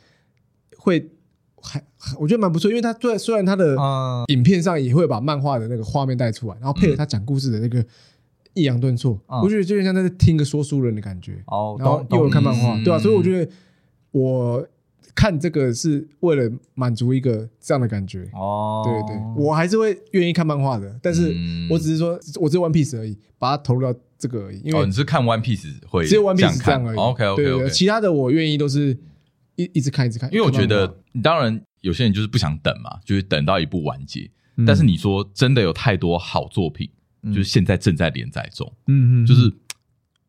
[0.78, 1.10] 会
[1.60, 1.84] 还
[2.20, 3.76] 我觉得蛮不错，因为他虽虽然他的
[4.28, 7.84] 影片上也会把漫画的那个画面带出来，然后配合他讲故事的那个
[8.54, 11.44] 抑扬顿挫，我觉得就像在听个说书人的感觉。
[11.48, 13.00] 哦，然后又有看漫画，对啊？
[13.00, 13.52] 所以我觉得
[14.12, 14.68] 我。
[15.16, 21.34] 看这个是为了满足一个这样的感觉哦，对对，我还是会愿意看漫画的，但是
[21.70, 24.60] 我只是说，我只有 One Piece 而已，把它投入到这个而已。
[24.60, 26.98] 因为你是看 One Piece 会只有 One Piece 这样而已。
[26.98, 28.98] OK OK OK，其他的我愿意都是
[29.56, 34.30] 一一直看一直看，因为我觉得，当然有些人就是不想等嘛，就是等到一部完结。
[34.68, 36.90] 但是你说真的有太多好作品，
[37.28, 39.50] 就是现在正在连载中，嗯嗯，就是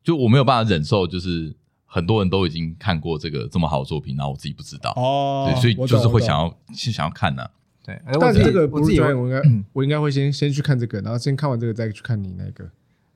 [0.05, 1.53] 就我没有办法忍受，就是。
[1.87, 7.47] 很多人都已经看过这个这么好的作品，然后我自己不知道哦，对，所以就是会想要先想要看呢。
[7.85, 12.69] 对，但是这个不是专业，我应该我应该会先先去看这个，然后先看完这个再去看你那个，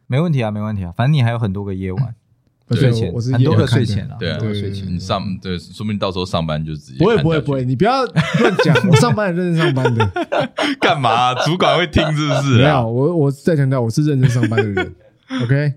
[0.06, 2.14] 没问题啊，没问题啊，反正你还有很多个夜晚，
[2.70, 10.08] 睡前我是很多个睡前啊，对啊，睡前你上对，说不定到时候上班就直接不会不会不会，你不要乱讲，我上班也认真上班的，
[10.80, 11.34] 干嘛？
[11.44, 12.58] 主管会听是不是？
[12.58, 14.94] 没有，我我再强调，我是认真上班的人
[15.42, 15.74] ，OK。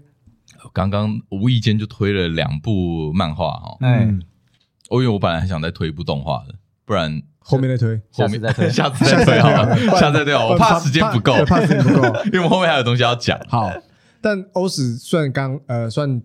[0.73, 4.21] 刚刚无意间就推了两部漫画哈，嗯，
[4.89, 13.39] 我因为我本来还想再推一部动画的，不然后面再推，后面再推， 下次再推好了，下次再推， 我怕时间不够，怕时间不够， 因为我们后面还有东西要讲。
[13.47, 13.71] 好，
[14.19, 16.21] 但欧史算刚呃算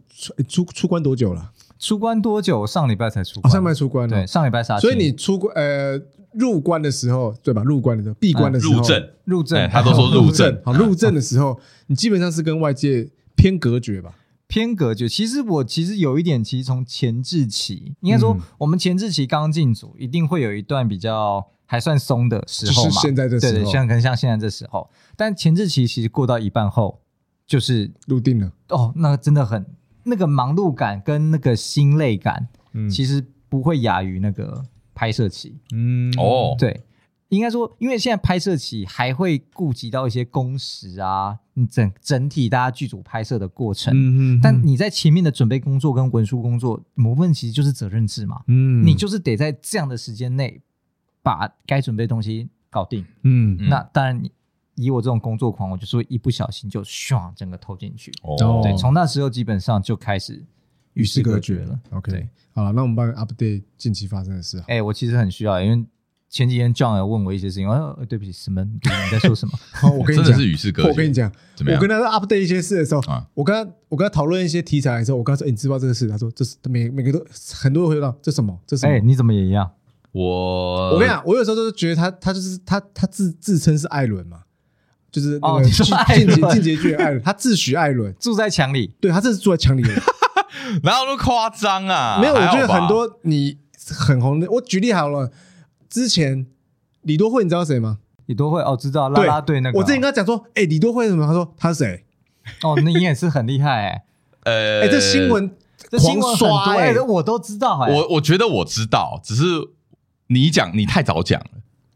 [0.48, 1.52] 出出关多久了？
[1.78, 2.66] 出关多久？
[2.66, 4.80] 上礼拜才出关，上礼拜出关，对，上礼拜杀。
[4.80, 6.00] 所以你出关呃
[6.32, 7.62] 入关的时候，对吧？
[7.62, 10.61] 入关的时候，闭关的时候，入阵，入阵，他都说入阵。
[10.64, 14.12] 好，入阵的时候，你基本上是跟外界偏隔绝吧？
[14.48, 22.90] 偏隔绝，其实我其实有一点，其实从前置期，应该说我们前置期刚进组，一定会有一段比较还算松的时候嘛。
[23.02, 27.02] 现在这时候，对对，像可能像现在这时候，但前置期其实过到一半后，
[27.46, 28.50] 就是入定了。
[28.70, 29.66] 哦，那真的很
[30.04, 35.58] 那个忙碌感跟那个心累感，嗯，其实不会亚于那个拍摄期。
[35.74, 36.80] 嗯，哦，对。
[37.29, 43.93] 应该说，因为现在拍摄期还会顾及到一些工时啊，你整整体大家剧组拍摄的过程。
[43.95, 44.41] 嗯嗯。
[44.43, 48.43] 但你在前面的准备工作跟文书工作，某部分其实就是责任制嘛。
[48.47, 48.85] 嗯。
[48.87, 50.61] 你就是得在这样的时间内
[51.23, 53.05] 把该准备的东西搞定。
[53.23, 53.59] 嗯。
[53.69, 54.23] 那当然，
[54.77, 58.11] 以我这种工作狂，我就是会一不小心就唰整个投进去。
[58.23, 60.43] 哦，对，从那时候基本上就开始
[60.95, 61.79] 与世隔绝了。
[61.91, 64.62] OK，好了，那我们帮你 update 近期发生的事。
[64.69, 65.85] 哎，我其实很需要，因为
[66.31, 68.62] 前几天 John 有问我一些事情，哦，对不起，什么？
[68.64, 69.53] 你在说什么？
[69.99, 70.88] 我跟你讲，真的是与世隔绝。
[70.91, 73.03] 我跟你讲，我跟他 update 一些事的时候，
[73.35, 76.07] 我跟他我跟他讨论一些题材的时候，我跟他说，哎，你知道这个事？
[76.09, 78.59] 他说，这是每每个都很多人会问到，这什么？
[78.67, 78.93] 这什么？
[78.93, 79.71] 哎，你怎么也一样？
[80.12, 84.41] 我我跟你讲，我有时候都是觉得他他就是他他自自称是艾伦嘛，
[85.11, 89.88] 就是那个进阶进阶剧艾伦，他自诩艾伦住在墙里，对他这是住在墙里的，
[90.83, 92.19] 哪有那么夸张啊？
[92.21, 93.59] 没有，我觉得很多你
[93.91, 95.31] 很红的，我举例好了，
[95.88, 96.46] 之前
[97.03, 97.98] 李多慧你知道谁吗？
[98.27, 101.27] 李多慧哦，知道啦啦队那个，我之前跟他讲说，哎，李多慧什么？
[101.27, 102.05] 他说他是谁？
[102.62, 104.03] 哦，那你也是很厉害哎，
[104.44, 105.51] 呃，哎，这新闻
[105.98, 109.44] 新闻很多哎，我都知道哎，我我觉得我知道，只是。
[110.31, 111.48] 你讲，你太早讲了，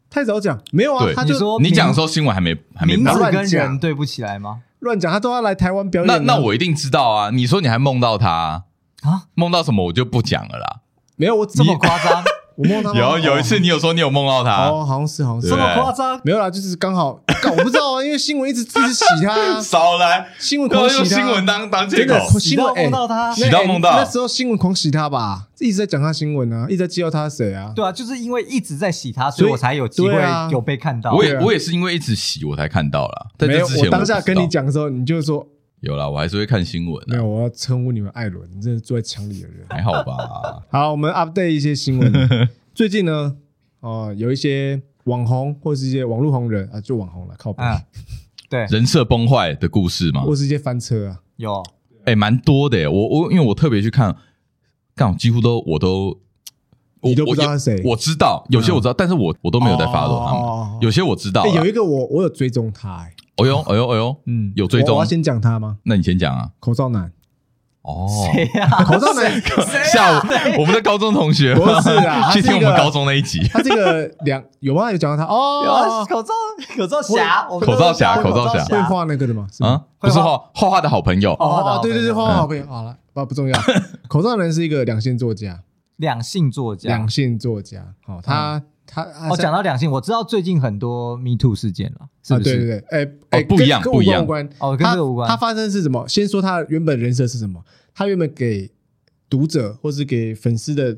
[0.09, 1.07] 太早讲，没有啊？
[1.14, 4.62] 他就说你讲的时候新闻还没还没名字跟人对不起来吗？
[4.78, 6.07] 乱讲，他都要来台湾表演。
[6.07, 7.28] 那那我一定知道啊！
[7.28, 8.64] 你说你还梦到他
[9.02, 9.28] 啊？
[9.35, 10.81] 梦到什么我就不讲了啦。
[11.16, 12.24] 没有，我这么 夸张。
[12.56, 14.68] 我梦到有有一次，你有说你有梦到他。
[14.68, 15.48] 哦，好像是，好像是。
[15.48, 20.26] 这么夸张，没有啦，就是刚好，我不知道啊，因为新闻一直一直洗他， 少来。
[20.38, 23.92] 新闻狂洗他，用新闻当当借口，新闻梦到他，洗到梦到。
[23.96, 27.72] 那时候新闻狂洗他吧，一直在讲他新闻啊，一直在介绍他是谁啊？
[27.74, 30.14] 对啊，就是因为一直在洗他，所以我才有机会
[30.50, 31.12] 有被看到。
[31.12, 35.46] 我也我也是因为一直洗我才看到了，没有，我当下跟你讲的时候，你就说。
[35.83, 37.03] 有啦，我还是会看新闻。
[37.09, 39.66] 没有，我要称呼你们艾伦，你真是住在墙里的人。
[39.68, 40.62] 还好吧？
[40.71, 42.12] 好，我们 update 一些新闻。
[42.73, 43.37] 最近呢，
[43.81, 47.64] 哦，有一些网红或是一些网络红人啊，就网红了，靠北。
[48.49, 51.61] 对，人设崩坏的故事嘛，或是一些翻车啊，有，
[52.05, 52.88] 哎，蛮多的。
[52.88, 54.16] 我我因为我特别去看，
[54.95, 56.21] 刚好几乎都我都，
[57.01, 57.83] 我都不知道是谁？
[57.85, 60.33] 我知道有些我知道，但是我我都没有在 follow 他
[60.71, 60.79] 们。
[60.81, 63.12] 有些我知道，有一个我我有追踪他，哎。
[63.37, 64.95] 哎呦，哎呦，哎呦，嗯，有追踪。
[64.97, 65.79] 我要先讲他吗？
[65.85, 66.51] 那你先讲啊。
[66.61, 67.11] 口罩男。
[67.83, 68.07] 哦。
[68.33, 68.68] 谁呀？
[68.85, 69.42] 口罩男。
[69.92, 70.23] 下午
[70.61, 71.55] 我们的高中同学。
[71.55, 72.31] 不是啊。
[72.33, 73.40] 去听我们高中那一集。
[73.49, 74.92] 他这个两有吗？
[74.92, 76.05] 有讲到他哦。
[76.09, 76.33] 口罩，
[76.77, 77.45] 口罩侠。
[77.49, 78.64] 口罩侠，口罩侠。
[78.64, 79.47] 会画那个的吗？
[79.61, 81.33] 啊，不是画画画的好朋友。
[81.35, 82.66] 哦，对对对，画画好朋友。
[82.66, 83.59] 好了，不不重要。
[84.09, 85.62] 口罩男是一个两性作家。
[85.97, 86.88] 两性作家。
[86.88, 87.95] 两性作家。
[88.07, 88.62] 好，他。
[88.85, 92.44] 他哦，讲到两性，我知道最近很多 Me Too 事件了，是不是？
[92.44, 95.28] 对对对，哎哎，不一样，不一样，无关哦，跟这个无关。
[95.28, 96.06] 他发生是什么？
[96.06, 97.62] 先说他原本人设是什么？
[97.94, 98.70] 他原本给
[99.28, 100.96] 读者或是给粉丝的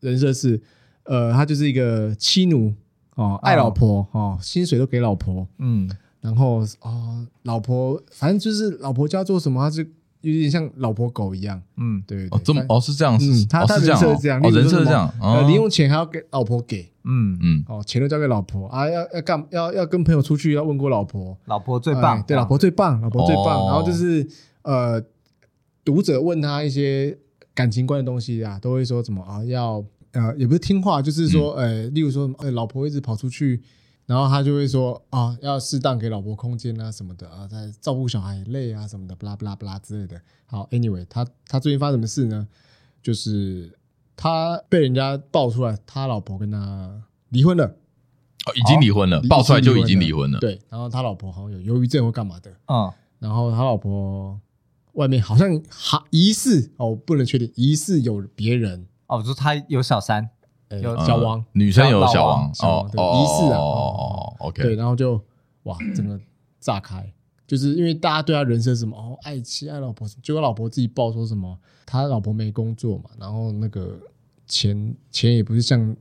[0.00, 0.60] 人设是，
[1.04, 2.74] 呃，他就是一个妻奴
[3.14, 9.84] 哦，爱老婆哦，薪水都给老婆，嗯，然后哦，老婆反正就是老婆叫做什么，他就。
[10.24, 17.38] 有点像老婆狗一样，嗯，对，哦，这么哦是这样，是他他人设是这样，哦人设是这样，呃，零用钱还要给老婆给，嗯。
[17.42, 18.66] 嗯，哦，钱都交给老婆。
[18.68, 24.26] 啊，要要干要要跟朋友出去要问过老婆，老婆最棒，对，老婆最棒，老婆最棒，然后就是
[24.62, 25.02] 呃，
[25.84, 27.16] 读者问他一些
[27.54, 33.60] 感情观的东西啊，都会说什么啊，要呃也不是听话，就是说，呃，例如说，呃，老婆一直跑出去。
[34.06, 40.20] 然后他就会说啊，要适当给老婆空间啊什么的啊，在照顾小孩累啊什么的，不啦不啦不啦之类的。
[40.44, 42.46] 好，anyway，他他最近发生什么事呢？
[43.02, 43.78] 就是
[44.14, 50.38] 他被人家爆出来，他老婆跟他离婚了，哦，已经离婚了，爆出来就已经离婚了。
[50.38, 54.38] 对，然后他老婆好像有忧郁症或干嘛的，啊，然后他老婆
[54.92, 60.28] 外面好像还疑似哦，不能确定，疑似有别人哦，说他有小三。
[60.70, 65.20] 有小王，女生有小王哦，疑似啊，哦，OK，对，然后就
[65.64, 66.18] 哇，整个
[66.58, 67.12] 炸开，
[67.46, 73.96] 就是因为大家对他人生什么哦，爱妻爱老婆，结果老婆自己爆说什么，他老婆没工作嘛，然后那个
[74.46, 75.94] 钱钱也不是像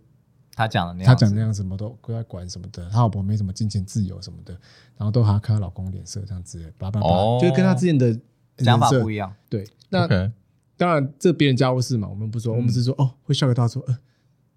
[0.56, 4.54] 他讲的那样，他讲那样什么都不在管什么的，他老婆没什么金钱自由什么的，
[4.98, 7.08] 然后都还要看他老公脸色这样子，叭叭叭，
[7.40, 8.18] 就是跟他之前的
[8.60, 10.08] 想法不一样，对，那
[10.76, 14.00] 当然这别人家务事嘛，我们不说，我们只是说哦，会笑给他说，呃。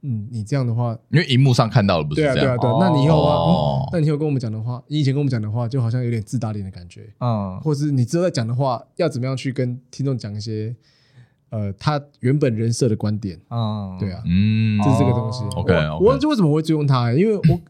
[0.09, 2.35] 嗯，你这样的话，因为荧幕上看到了不是这样？
[2.37, 2.81] 对啊，对啊，对。
[2.81, 10.77] 那你以后的话，那你以后跟我们讲的话，你以前跟我们讲的话，就好像有点自打脸的感觉，嗯，或是你之后再讲的话，要怎么样去跟听众讲一些，
[11.51, 15.43] 呃，他原本人设的观点，嗯，对啊，嗯，就是这个东西。
[15.57, 17.61] OK，我忘记为什么会追踪他，因为我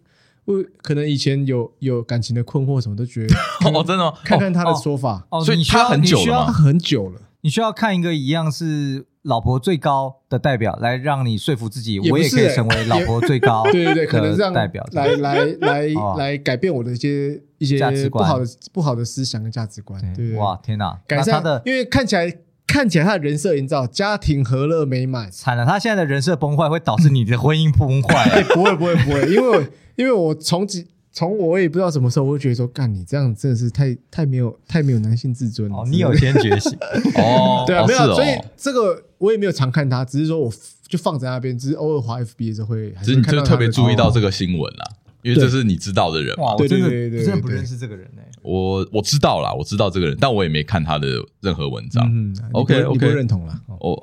[0.44, 3.34] 我可能以前有有感情的困惑，什么都觉得
[3.72, 9.06] 哦，真的，看看他的说法，所以他很久了，他很久了，你需要看一个一样是。
[9.26, 13.64] 老婆最高的代表来让你说服自己，我也可以成为老婆最高。
[13.70, 20.00] 对对对，可能这样代表来来来 来改变我的一些一些价值观，不好的不好的思想跟价值观。
[20.14, 20.98] 对哇，天哪！
[21.06, 22.32] 改善的，因为看起来
[22.66, 28.42] 看起来他的人设营造家庭和乐美满，惨了，他现在的人设崩坏会导致你的婚姻崩坏。
[28.54, 30.86] 不会不会不会，因为因为我从几
[31.16, 35.78] 从我也不知道什么时候，我会觉得说，干你这样真的是太太没有太没有男性自尊了。
[35.78, 36.70] 哦，你有先觉醒
[37.16, 40.52] 哦，对啊，没有，所以这个我也没有常看他，只是说我
[40.86, 44.95] 就放在那边，只是偶尔滑 FB 的时候会，只是你就特别注意到这个新闻了。
[45.26, 46.44] 因为这是你知道的人嘛？
[46.44, 48.22] 哇，我真的真的不认识这个人呢。
[48.42, 51.08] 我我知道啦，我知道这个人，但我也没看他的
[51.40, 52.08] 任何文章。
[52.08, 53.60] 嗯，OK OK，不认同了。
[53.80, 54.00] 哦，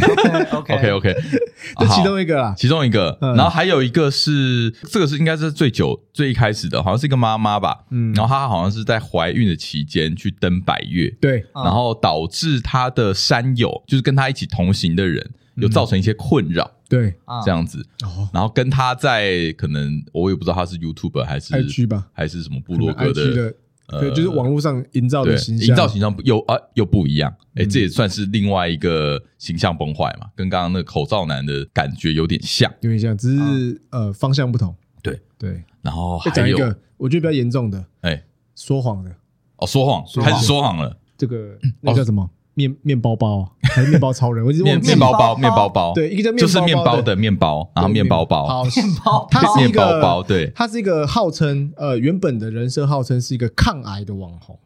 [0.56, 0.90] OK。
[0.92, 1.14] OK，
[1.78, 3.18] 这其中一个啦，其中一个。
[3.20, 7.84] 然后还有一个是这个是应该是最久最一开始的，好像是一个妈妈吧。
[7.90, 16.70] 嗯，然后她好像是在怀孕的期间去登百岳，对，然后导致她的山友，就是跟她一起同行的人，有造成一些困扰。
[16.88, 17.84] 对，这样子，
[18.32, 23.54] 然后跟他在可能我也不知道他是 YouTuber 还是 IG 吧，还是什么部落格的，
[23.88, 35.18] 对，就是网络上营造的形象，营造形象又啊又不一样，哎，这也算是另外一个形象崩坏嘛，跟刚刚那个口罩男的感觉有点像，有点像，只是呃方向不同，对。
[35.38, 38.22] 对，然后还有一个我觉得比较严重的，哎，
[38.54, 39.10] 说谎的，
[39.56, 40.76] 哦，说谎，开始说谎。
[40.76, 42.30] 了，这个 那叫什么？
[42.54, 44.44] 面面包包还是面包超人？
[44.44, 45.34] 我记得面面包包。
[45.36, 54.58] 面包包，对，一个叫就是面包的面包，然后面包包，好面包，它是一个对，它是一个号称呃原本的人设号称是一个抗癌的网红。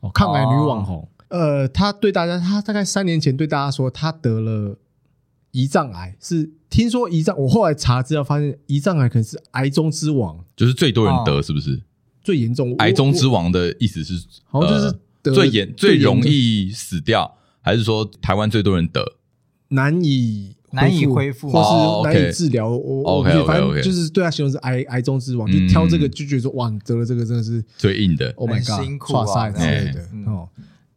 [0.00, 1.08] 哦，抗癌女网红。
[1.28, 4.76] 呃，他对大家，他大概三年前对大家说他得了
[5.52, 11.82] 胰脏癌，是听说胰脏，我后来查资料发现胰脏癌可能是癌中之王，就是最多人得，是不是？
[12.22, 12.74] 最严重。
[12.78, 14.94] 癌中之王的意思是，好像就是。
[15.22, 19.04] 最严最容易死掉，还是说台湾最多人得？
[19.68, 22.68] 难以难以恢复，或是难以治疗？
[22.68, 30.48] 我 OK 反正就是对他形容是癌癌中之王，就挑这个就觉得说哇，得了这个真的是最硬的，Oh my God，辛苦啊之类的哦。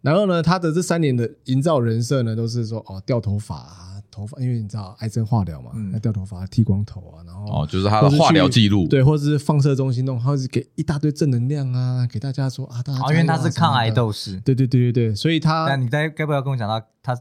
[0.02, 3.95] 然后呢，他的这三年的营造人设呢，都是说哦掉头发。
[4.16, 17.18] 头发，因为你知道癌症化疗嘛，那掉头发、剃光头啊，然后哦，就是他的化疗记录，对，或者是放射中心弄，或者是给一大堆正能量啊，给大家说啊，大家因为他是抗癌斗士，对对对对对，所以他，那你该该不要跟我讲到他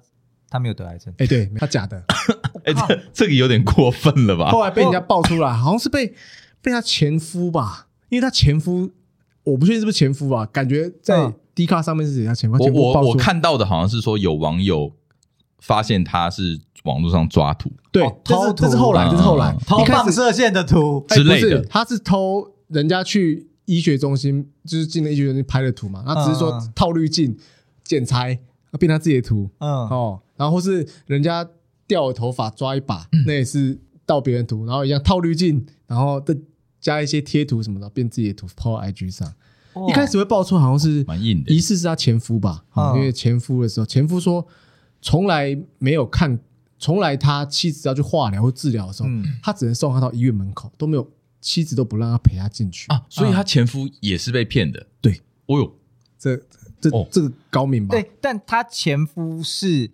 [0.49, 1.13] 他没有得癌症？
[1.19, 2.01] 哎，对他假的，
[2.65, 4.51] 哎，这这个有点过分了吧？
[4.53, 6.15] 后来被人家爆出来，好像是被
[6.63, 8.93] 被他前夫吧，因为他前夫，
[9.43, 12.57] 我不确定是不是前夫啊，感觉在 D 卡上面是谁他前夫？
[12.57, 14.93] 我我我看到的好像是说有网友
[15.67, 16.61] 发现他是。
[16.85, 21.63] 网络上抓图，对，这是这是后来，这是后来偷放射线的图 之类的。
[21.63, 26.03] 他是偷人家去医学中心，就是进了医学中心拍的图嘛。
[26.07, 27.35] 他只是说套滤镜
[27.83, 28.39] 剪裁，
[28.79, 29.49] 变他自己的图。
[29.61, 31.49] 嗯哦，然后或是人家
[31.87, 36.37] 掉了头发抓一把，那也是盗别人图，然后一样套滤镜，然后再
[36.83, 39.33] 加一些贴图什么的，变自己的图抛到 IG 上。
[39.89, 42.63] 一开始会爆出好像是蛮硬的，疑似是他前夫吧？
[42.95, 44.47] 因为前夫的时候，前夫说
[45.05, 46.41] 从来没有看。
[46.77, 49.09] 从来他妻子要去化疗或治疗的时候，
[49.43, 53.03] 他只能送他到医院门口，都没有妻子都不让他陪他进去啊。
[53.09, 54.87] 所以他前夫也是被骗的。
[55.01, 55.75] 对，哦呦，
[56.19, 56.37] 这
[56.79, 57.95] 这这个高明吧？
[57.95, 59.93] 对，但他前夫是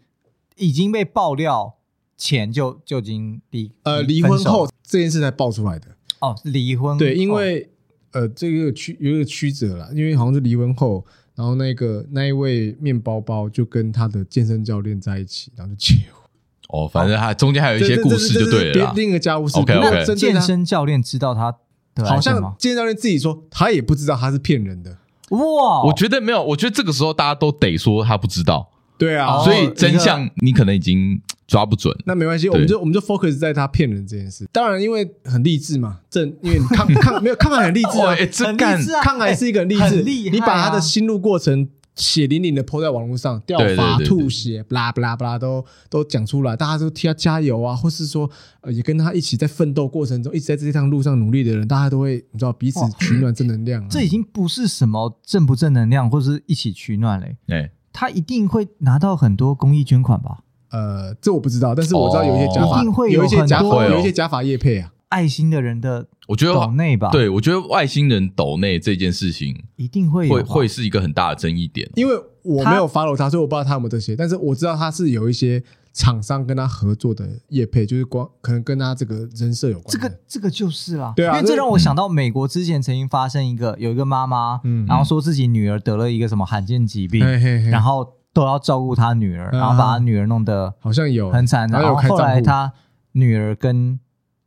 [0.56, 1.76] 已经被爆料
[2.16, 7.70] 前就就已经离呃离婚后这件事才爆出来的哦，离婚对，因为
[8.10, 11.06] 呃这个曲有一个曲折啦，因为好像是离婚后，
[11.40, 16.20] 然后那个那一位面包包就跟他的健身教练在一起，然后就结婚。
[16.68, 18.92] 哦，反正他中间还有一些故事，就对了。
[18.94, 19.58] 另一个家务事。
[19.58, 20.14] OK OK。
[20.14, 21.50] 健身教练知道他
[22.04, 24.98] 好像健身教练自己说，他也不知道他是骗人的。
[25.30, 28.68] 哇，我觉得没有，我觉得这个时候大家都得说他不知道。
[29.00, 31.92] 对啊，所以真相你可能已经抓不准。
[32.06, 34.46] 那没关系，我们就我们就 focus 在他骗人这件事。
[34.52, 41.68] 当然，因为很励志嘛，正因为你抗抗 没有抗癌很励志啊，这干抗癌是一个很励志，你把他的心路过程。
[41.96, 48.30] 血淋淋的泼在网络上，掉发、吐血，不啦不啦不啦，都都讲出来，大家都替他加油啊，或是说，
[48.62, 53.88] 呃，也跟他一起在奋斗过程中，一直在这趟路上努力的人，大家都会你知道彼此取暖正能量、啊。
[53.90, 57.36] 这已经不是什么正不正能量，或是一起取暖嘞。
[57.46, 57.70] 对，
[58.00, 60.38] 他一定会拿到很多公益捐款吧？
[60.70, 64.90] 呃，这我不知道，但是我知道有一些假法，有一些假法，有一些假法业配啊。
[65.10, 75.62] 爱心的人的，我觉得岛内吧，对，我觉得外星人抖内这件事情一定会会会是一个很大的争议点，因为我没有 follow 他，所以我不知道他有没有这些，但是我知道他是有一些
[75.92, 79.86] 厂商跟他合作的业配，就是光可能跟他这个人设有关。
[79.90, 87.26] 这个这个就是啊，对啊，因为这让我想到美国之前曾经发生一个，有一个妈妈，嗯，然后说自己女儿得了一个什么罕见疾病，
[87.70, 92.72] 然后都要照顾她女儿，然后把她女儿弄得好像有很惨，然后后来她
[93.12, 93.98] 女儿跟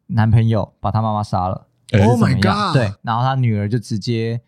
[0.07, 1.67] 男朋友把她妈妈杀了
[2.05, 2.73] ，Oh my god！
[2.73, 4.39] 对，然后她女儿就直接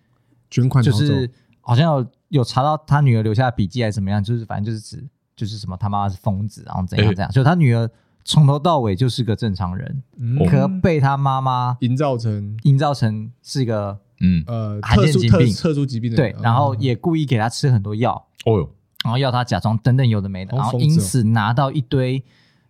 [0.49, 1.29] 捐款，就是
[1.59, 5.05] 好像有有查到她女儿留下的笔记还是怎么样，就是反正就是指
[5.35, 7.89] 就是什么他妈妈是疯子，然后怎样怎样，就他女儿
[8.23, 10.03] 从头到尾就是个正常人，
[10.49, 14.43] 可被他妈妈营造成营造成是一个嗯。
[14.47, 18.13] 呃特殊特特殊疾病的，对，然后也故意给他吃很多药，
[18.45, 18.69] 哦哟，
[19.03, 22.23] 然后要他假装等等有的没的，然后因此拿到一堆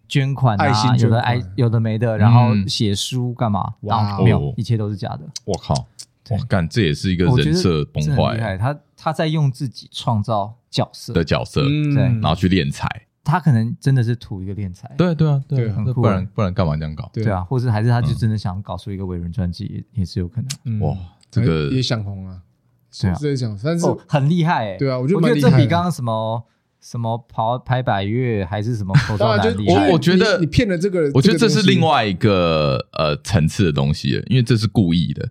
[0.08, 3.76] 捐款啊，有的爱有的没的，然后写书干嘛？
[3.82, 5.22] 哇，没有，一切都是假的。
[5.46, 5.74] 我靠，
[6.32, 8.58] 哇干，这也是一个人设崩坏。
[8.58, 11.14] 他他在用自己创造角色。
[11.14, 12.88] 的角色，对，然后去敛财。
[13.24, 17.10] 他可能真的是图一个敛财，对对啊，对，不然不然干嘛这样搞？
[17.12, 17.28] 对。
[17.32, 20.80] 啊，或是还是他就真的想搞出一个伟人传记，也也是有可能。
[20.82, 20.96] 哇，
[21.32, 22.42] 这个也想红啊，
[23.02, 26.44] 对啊，在想，但是很厉害哎，对啊，我觉得我觉得这比刚刚什么
[26.80, 29.88] 什么跑拍百越还是什么 口罩男厉害。
[29.88, 35.28] 我我觉得你骗了这个，我觉得这是另外一个呃层次的东西，因为这是故意的。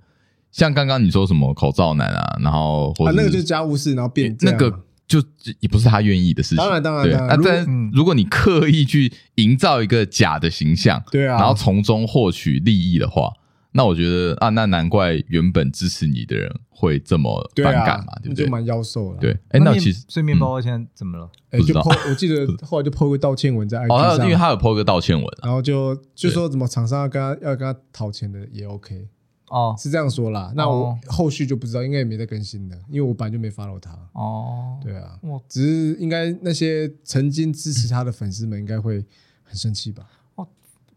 [0.51, 4.81] 像刚刚你说什么口罩男啊，然后或者那个就是家务事，然后变那个。
[5.07, 5.23] 就
[5.61, 7.43] 也不是他愿意的事情，当然当然当然。
[7.43, 13.33] 但如果你刻意去营造一个假的形象，对啊，然后从中获取利益的话，
[13.73, 18.47] 那我觉得啊，那难怪原本支持你的人会这么反感嘛，对不对？
[18.47, 19.19] 就蛮妖兽了。
[19.21, 21.29] 对，哎，那其实所以面包现在怎么了？
[21.51, 29.09] 哎，就 po，我记得 后来就 po 个道歉文在 IG 上，因为他有 po 个道歉文，然后就就说怎么厂商要跟他要跟他讨钱的也 OK。
[29.55, 30.53] 哦，是这样说啦。
[30.57, 33.97] 那我后续就不知道，应该也没在更新的，因为我本来就没 follow 他。
[34.13, 35.17] 哦，对啊，
[35.49, 39.05] 只是应该那些曾经支持他的粉丝们应该会
[39.45, 40.03] 很生气吧？
[40.35, 40.45] 哦，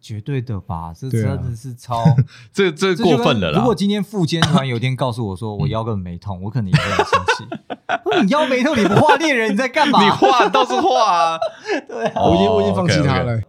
[0.02, 0.92] 绝对的吧？
[0.92, 2.04] 这真的是超，
[2.52, 3.60] 这这过分了啦。
[3.60, 7.46] 如果今天富坚突然有一天告诉我说 我腰根本没痛，我可能也会很生气。
[8.26, 10.04] 你腰没痛，你不画猎人，你在干嘛？
[10.04, 11.40] 你画倒是画啊。
[11.88, 13.40] 对，我已经我已经放弃他了。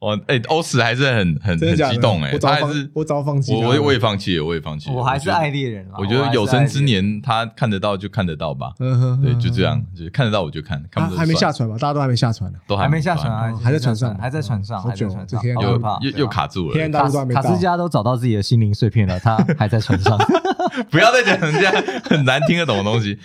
[0.00, 4.90] 我哎，欧史还是很很很激动哎，他还是我早放弃，我我也放弃了，我也放弃。
[4.90, 5.86] 我还是爱猎人。
[5.98, 10.82] 我觉得有生之年他看得到就看得到吧，对，就这样，就看得到我就看。
[10.90, 11.74] 他还没下船吧？
[11.74, 16.88] 大家都还没下船呢，都还没下船啊，还在船上，还在船上，还在船上，又又又卡住了。
[17.34, 20.16] 卡斯加都找到自己的心灵碎片了，他还在船上。
[20.90, 21.70] 不要再讲人家
[22.04, 23.18] 很难听得懂的东西。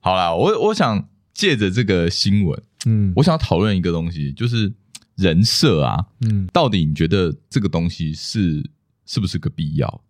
[0.00, 4.72] 好啦，我我想借着这个新闻，嗯，我想讨论一个东西，就是。
[5.16, 8.64] 人设啊，嗯，到底你觉得这个东西是
[9.04, 10.02] 是不是个必要？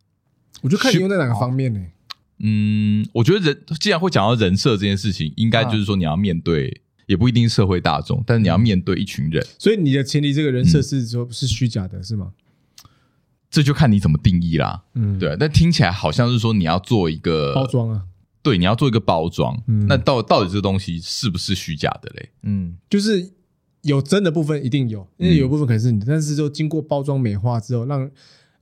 [0.63, 1.81] 我就看你用在哪个方面呢？
[2.39, 9.47] 嗯，我觉得人既然会讲到人设这件事情，应该就是说你要面对，也不一定社会大众，但是你要面对一群人。
[9.59, 12.33] 所以你的前提，这个人设是说是虚假的，是吗？
[13.49, 14.83] 这就看你怎么定义啦。
[14.95, 15.37] 嗯，对。
[15.39, 18.03] 但听起来好像是说你要做一个包装啊，
[18.43, 19.63] 对，你要做一个包装。
[19.69, 22.31] 嗯，那到到底这个东西是不是虚假的嘞？
[22.43, 23.33] 嗯，就是。
[23.87, 28.11] 有真的部分一定有，因为有部分可能是你的，但是就经过包装美化之后，让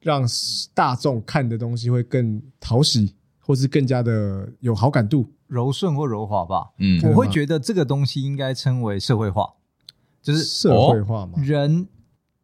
[0.00, 0.28] 让
[0.74, 6.70] 大众看的东西会更讨喜，或是更加的有好感度，柔顺或柔滑吧。
[6.78, 9.54] 嗯，我会觉得这个东西应该称为社会化，
[10.20, 11.42] 就是社会化嘛。
[11.42, 11.88] 人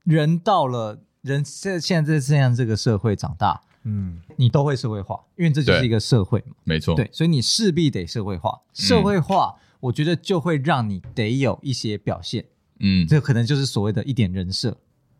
[0.04, 6.54] 人到了人现现在在这样这个社会长大，嗯，你都会社会化，因为这就是一个社会嘛。
[6.64, 8.62] 没错，对，所以你势必得社会化。
[8.72, 12.46] 社会化，我觉得就会让你得有一些表现。
[12.80, 14.76] 嗯，这可能就是所谓的一点人设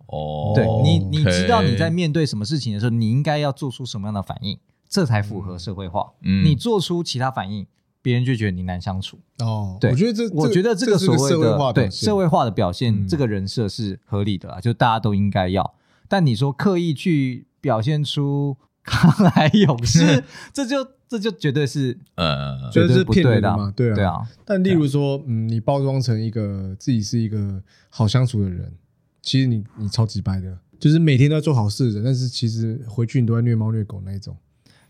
[0.06, 0.52] 哦。
[0.54, 4.58] 对你，你知道你在面对什么事情的时候，你应该要做出什么样的反应，
[4.88, 6.12] 这才符合社会化。
[6.22, 7.66] 嗯，你做出其他反应，
[8.02, 9.18] 别人就觉得你难相处。
[9.38, 15.74] 哦，对，我觉得这，我觉得这个所谓的对社会化的表现，这个人设是合理的啊，就大家都应该要。
[16.08, 20.86] 但你说刻意去表现出慷慨勇士， 这就。
[21.10, 24.18] 这就绝对是呃，绝对是骗人的嘛，对啊，对啊。
[24.44, 28.72] 但例如说，嗯，你包装成一个自己是一个好相处的人，
[29.20, 34.36] 其实你你超级掰的，就是每天都在做好事的人，但是其实回去你都在虐猫虐狗那一种，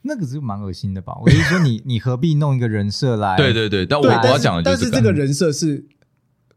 [0.02, 1.16] 那个是蛮恶心的吧？
[1.22, 3.38] 我就说你 你何必弄一个人设来？
[3.38, 5.86] 对对对，但我我要讲的就是，但是这个人设是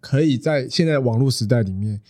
[0.02, 2.02] 可以在现在网络时代里面，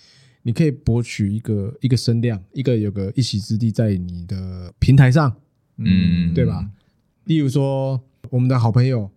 [0.43, 5.33] 你可以博取一个一个声量，一个有个一席之地在你的平台上，
[5.77, 6.65] 嗯，对吧？
[7.25, 9.09] 例如说，我们的好朋友，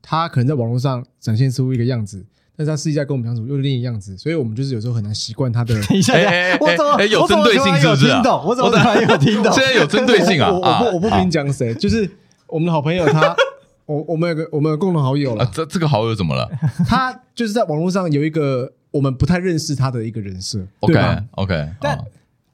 [0.00, 2.24] 他可能在网络上展现出一个样子，
[2.56, 5.74] 但是他私底下跟我们相处又是另一个样子，所以我们就是有时候很难习惯他的。
[5.86, 6.14] 等一下，
[6.60, 7.76] 我怎么有针对性？
[7.76, 8.06] 是不是？
[8.46, 9.52] 我怎么突然有听懂？
[9.52, 10.50] 现在有针对性啊！
[10.54, 12.08] 我我不我不明讲谁，就是
[12.46, 13.34] 我们的好朋友，他
[13.86, 15.50] 我我们有个我们有共同好友了。
[15.52, 16.48] 这这个好友怎么了？
[16.86, 20.66] 他就是在网络上有一个我们不太认识他的一个人设。
[20.80, 21.98] OK OK，但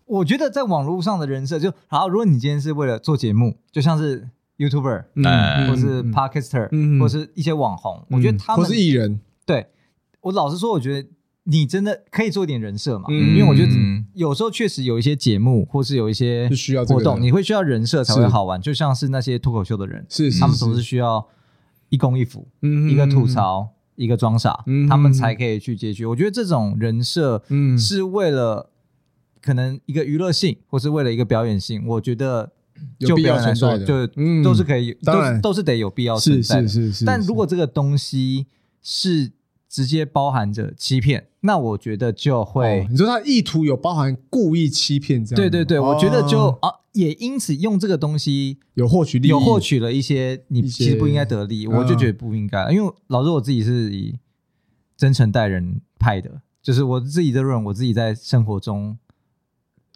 [0.06, 2.08] 我觉得在网络上的人设就好。
[2.08, 4.28] 如果你今天是为了做节目，就像是。
[4.56, 9.66] YouTuber，嗯，或是 Podcaster，嗯，或是一些网红，我觉得他们或是艺人，对，
[10.20, 11.08] 我老实说，我觉得
[11.42, 13.72] 你真的可以做一点人设嘛，因为我觉得
[14.12, 21.26] 有时候确实有一些节目，或是有一些需要活动，你会需要人设才会好玩，就像是那些脱口秀的人，是他们总是需要
[21.88, 26.04] 一公一辅，嗯，一个吐槽，一个装傻，他们才可以去接剧。
[26.06, 28.70] 我觉得这种人设，嗯，是为了
[29.40, 32.52] 可能一个娱乐性，或是为了一个表演性，我觉得。
[32.98, 34.06] 就必要存在的，就
[34.42, 36.66] 都是可以，当然都是得有必要存在的。
[36.66, 37.04] 是是是是。
[37.04, 38.48] 但如果这个东西
[38.82, 39.30] 是
[39.74, 45.36] 直接包含着欺骗，那我觉得就会，你说他意图有包含故意欺骗这样？
[45.36, 54.16] 对对对，我觉得就啊，也因此用这个东西有获取利益，有获取了一些你其实不应该得利，我就觉得不应该，因为老实我自己是以
[54.96, 58.96] 真诚待人派的，就是我自己的论，我自己在生活中。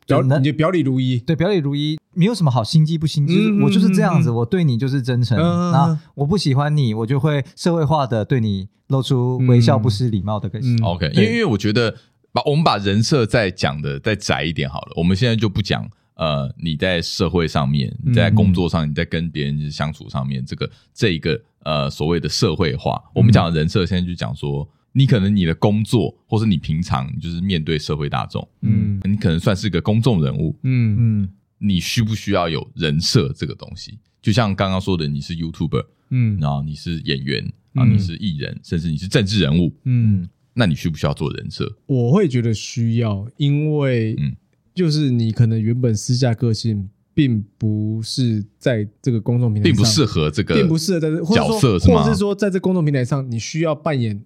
[0.07, 5.39] 表你就表里如一，对，表里如一，没有什么好心机不心机，嗯、我就是这样子，嗯、我对你就是真诚。
[5.39, 10.77] 嗯、那我不喜欢你，我就会社会化的对你露出微笑，不失礼貌的个性。
[10.83, 11.95] OK，因为因为我觉得
[12.33, 24.69] 把我们把人设再讲的再窄一点好了，我们现在就不讲呃你在社会上面，你在工作上，你在跟别人相处上面这个这一个呃所谓的社会化，我们讲的人设现在就讲说。
[24.93, 30.97] 你可能你的工作，或是你平常就是面对社会大众，嗯，你可能算是个公众人物，嗯。
[30.99, 31.29] 嗯，
[31.59, 33.99] 你需不需要有人设这个东西？
[34.23, 41.77] 就像刚刚说的，你是 YouTuber，嗯，然后你是演员，然后你是艺人，甚至你是政治人物，嗯，那你需不需要做人设？
[41.87, 44.35] 我会觉得需要，因为，嗯，
[44.75, 54.23] 就是你可能原本私下个性并不是在这个公众平台上，并不适合这个，并不适合在这角色，或者是说在这公众平台上，你需要扮演。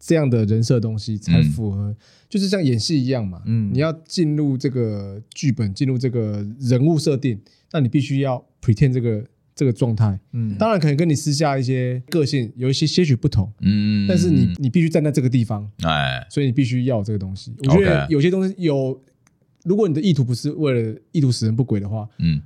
[0.00, 1.96] 这样的人设东西才符合，嗯、
[2.26, 3.42] 就是像演戏一样嘛。
[3.44, 7.38] 嗯，你要进入这个剧本，进入这个人物设定，
[7.70, 9.22] 那你必须要 pretend 这个
[9.54, 10.18] 这个状态。
[10.32, 13.52] 嗯，当然可能跟你私下一些个性有一些些许不同。
[13.60, 17.54] 嗯，但是你你必须站在这个地方，哎，所以你必须要这个东西。
[17.58, 18.98] 我觉得有些东西有，
[19.64, 22.40] 如果你的意图不是为了意图使人不轨的话，嗯，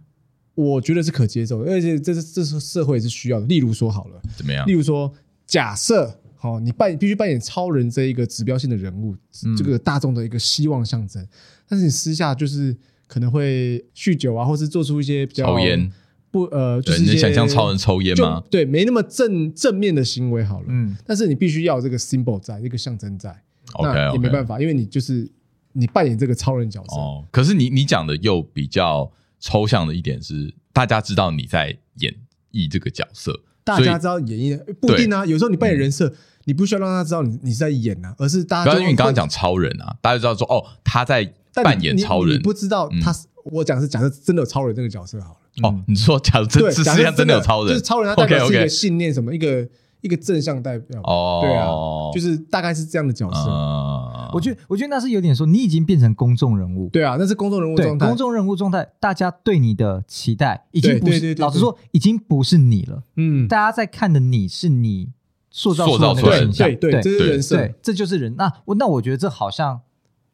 [0.56, 3.46] 我觉得是可接受的，而且这是这是社会是需要的。
[3.46, 4.66] 例如说好了，怎么样？
[4.66, 5.14] 例如说
[5.46, 6.18] 假设。
[6.44, 9.16] 哦，你扮必须扮演超人这一个指标性的人物，
[9.46, 11.26] 嗯、这个大众的一个希望象征。
[11.66, 12.76] 但是你私下就是
[13.06, 15.90] 可能会酗酒啊，或是做出一些比较抽烟
[16.30, 18.42] 不呃，就是你想象超人抽烟吗？
[18.50, 20.66] 对，没那么正正面的行为好了。
[20.68, 23.30] 嗯，但是你必须要有这个 symbol 在，一个象征在。
[23.74, 24.62] OK，那也没办法，okay.
[24.62, 25.30] 因为你就是
[25.72, 26.96] 你扮演这个超人角色。
[26.96, 32.12] 哦，可是你你讲的又比较抽象的一点是，大家知道你在演
[32.52, 35.26] 绎这个角色，大家知道演绎不一定啊。
[35.26, 36.06] 有时候你扮演人设。
[36.08, 36.14] 嗯
[36.46, 42.34] 你不需要让他知道你你是在演呐、啊，而是大家就因为你刚刚讲超人啊，大家就知道说哦，他在扮演超人。
[42.34, 45.36] 你，不知道他我讲是假设真的有超人这个角色好了。
[45.62, 49.68] 哦，你说假如真实际上真的有超人，就是超人他代表是一个信念什么 okay, okay 一个
[50.02, 51.00] 一个正向代表。
[51.04, 51.64] 哦，对啊，
[52.12, 53.48] 就是大概是这样的角色。
[53.48, 53.93] 嗯、
[54.34, 56.88] 我觉得我觉得那是有点说你已经变成公众人物。
[56.90, 58.06] 对啊，那是公众人物状态。
[58.06, 63.02] 公众人物状态，大家对你的期待已经不是，老实说已经不是你了。
[63.16, 65.12] 嗯，大家在看的你是你。
[65.56, 68.34] 塑造出那个形象，对对，这是人设，这就是人。
[68.34, 69.82] 那我那我觉得这好像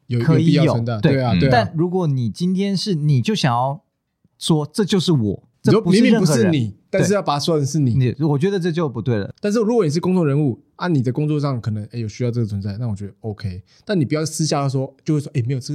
[0.06, 1.34] 有可以有，对啊。
[1.50, 3.82] 但如果你今天是，你就想要
[4.38, 9.32] 说这就是我，这明明不是你，但是要把它说成是你，我觉得这就不对了。
[9.40, 13.62] 但是如果你是公众人物，按你的工作上可能哎有需要这个存在，那我觉得 OK。
[13.84, 15.74] 但你不要私下说，就会说哎没有，这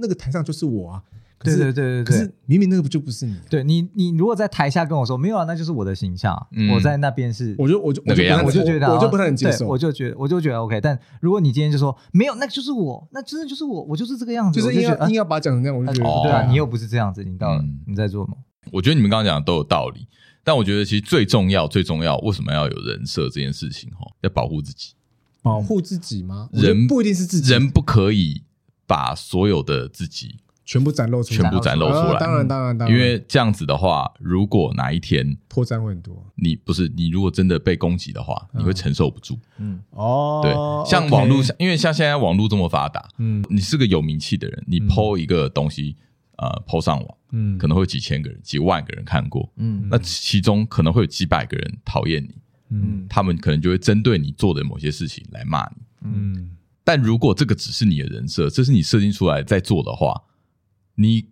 [0.00, 1.02] 那个台上就是我啊。
[1.42, 3.36] 对对对对对，可是明明那个不就不是你？
[3.50, 6.34] 对你，你如果在台下跟我说没有啊，那就是我的形象。
[6.72, 10.80] 我在那边是，我就我就我就我就觉得我就不太能接受，我就觉得我就觉得 OK。
[10.80, 18.34] 但如果你今天就说没有，那就是我，那真的就是我，我就是这个样子，就是硬要硬要把它讲成这样，我就觉得对啊，你又不是这样子，你到了你在做吗？
[18.72, 20.06] 我觉得你们刚刚讲的都有道理，
[20.42, 23.90] 但我觉得其实最重要最重要，为什么要有人设这件事情？
[23.90, 24.94] 哈，要保护自己，
[25.42, 26.48] 保护自己吗？
[26.52, 28.42] 人不一定是自己，人不可以
[28.86, 30.36] 把所有的自己。
[30.66, 32.18] 全部展露出来，全部展露出来。
[32.18, 32.96] 当然，当然，当然。
[32.96, 39.38] 因为这样子的话，如果哪一天破绽会很多，你不是你如果真的被攻击的话，你会承受不住。
[39.58, 45.96] 嗯，哦，对，像网络，因为像现在网络这么发达，嗯，你是个有名气的人，你 po 一个东西，
[46.36, 52.34] 呃，po 上网，嗯，可能会有几千个人、几万个人看过，嗯，那其中可能会有几百个人讨厌你，
[52.70, 56.50] 嗯，他们可能就会针对你做的某些事情来骂你，嗯，
[56.82, 60.22] 但如果这个只是你的人设，这是你设定出来在做的话。
[60.96, 61.26] 你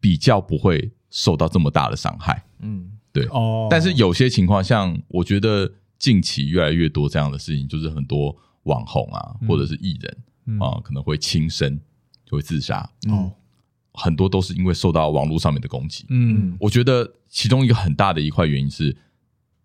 [0.00, 3.68] 比较不会受到这么大的伤害，嗯，对，哦。
[3.70, 11.78] 但是有些情况，像我觉得近期越来越多这样的事情，就是很多网红啊，或者是艺人啊，可能会轻生，
[12.26, 13.30] 就会自杀，哦，
[13.94, 18.94] 很多都是因为受到网络上面的攻击，嗯，我觉得其中一个很大的一块原因是，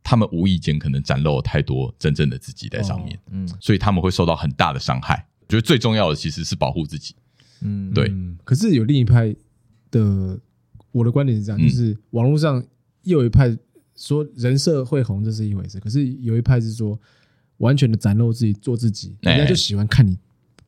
[0.04, 5.28] 他们无意间可能展露了太多真正的自己在上面，嗯，所以他们会受到很大的伤害。
[5.42, 7.16] 我觉得最重要的其实是保护自己。
[7.62, 8.14] 嗯，对。
[8.44, 9.36] 可是有另一派
[9.92, 10.40] 的，
[10.92, 12.64] 我的观点是这样，就是网络上
[13.04, 13.58] 又有一派
[13.96, 15.80] 说人设会红，这是一回事。
[15.80, 16.98] 可是有一派是说，
[17.58, 20.18] 完全的展露自己，做自己，人家就喜欢看你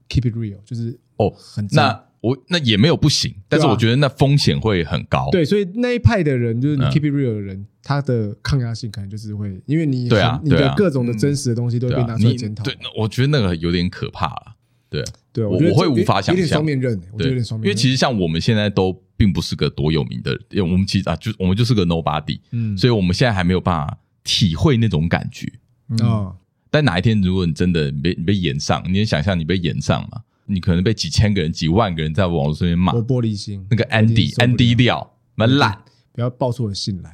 [0.09, 5.30] keep it real，就是哦，很那我那也没有不行，但是我觉得那风险会很高。
[5.32, 12.63] 对，所以那一派的人就是你 keep it real 的人，他的抗压性可能就是会，因为你对啊，你的各种的真实的东西都会被拿出来检讨。
[12.63, 14.55] 对，我觉得那个有点可怕了。
[14.88, 15.03] 对，
[15.34, 16.36] 对我我会无法想象。
[16.36, 17.72] 有点双面刃，我觉得有点双面刃。
[17.72, 25.51] 因为其实像我们现在都并不是个多有名的，因为我们其实啊，就我们就是个 nobody，嗯，所以我们现在还没有办法体会那种感觉
[25.89, 26.32] 嗯。
[26.69, 30.22] 但哪一天如果你真的被你被演上，你能想象你被演上吗？
[30.45, 33.65] 你可能被几千个人、几万个人在网络上面骂，我玻璃心。
[33.69, 35.77] 那个 Andy Andy 料，蛮烂，
[36.13, 37.11] 不要爆出我的姓来。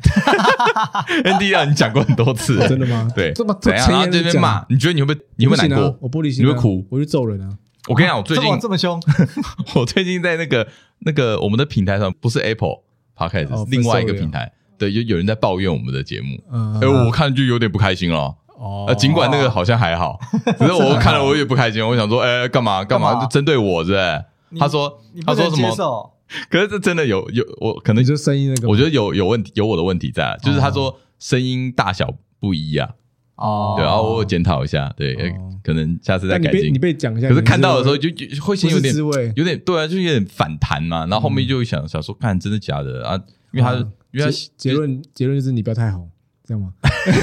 [1.24, 3.10] Andy 料，你讲过很多次，真的吗？
[3.16, 3.90] 对，这么怎样？
[3.90, 5.26] 然后这边骂，你觉得你会不会？
[5.36, 5.98] 你会难过？
[6.02, 6.86] 我玻璃心，你会哭？
[6.90, 7.50] 我就揍人啊！
[7.88, 9.02] 我跟你讲，我最近这么凶。
[9.76, 10.68] 我最近在那个
[11.00, 12.82] 那个我们的平台上，不是 Apple
[13.16, 16.38] Podcast，另外一个平台，对，有有人在抱怨我们的节目，
[16.82, 18.36] 哎，我看就有点不开心了。
[18.58, 20.20] 哦，尽管那个好像还好，
[20.58, 21.86] 只是我看了我也不开心。
[21.86, 23.22] 我想说，哎，干嘛干嘛？
[23.22, 24.60] 就针对我，是不是？
[24.60, 26.14] 他说，他说什么？
[26.50, 32.90] 可是这真的有有我可能就声音那个，我觉得有有问题，有我的问题在，就是他说声音大小不一啊。
[33.36, 35.16] 哦，对，然后我检讨一下，对，
[35.64, 36.74] 可能下次再改进。
[36.74, 38.10] 你被讲一下，可是看到的时候就
[38.42, 38.96] 会先有点
[39.36, 41.06] 有点对啊，就有点反弹嘛。
[41.06, 43.16] 然后后面就想想说，看真的假的啊？
[43.54, 43.74] 因为他
[44.12, 46.10] 因为他结论结论就是你不要太红。
[46.48, 46.72] 这样吗？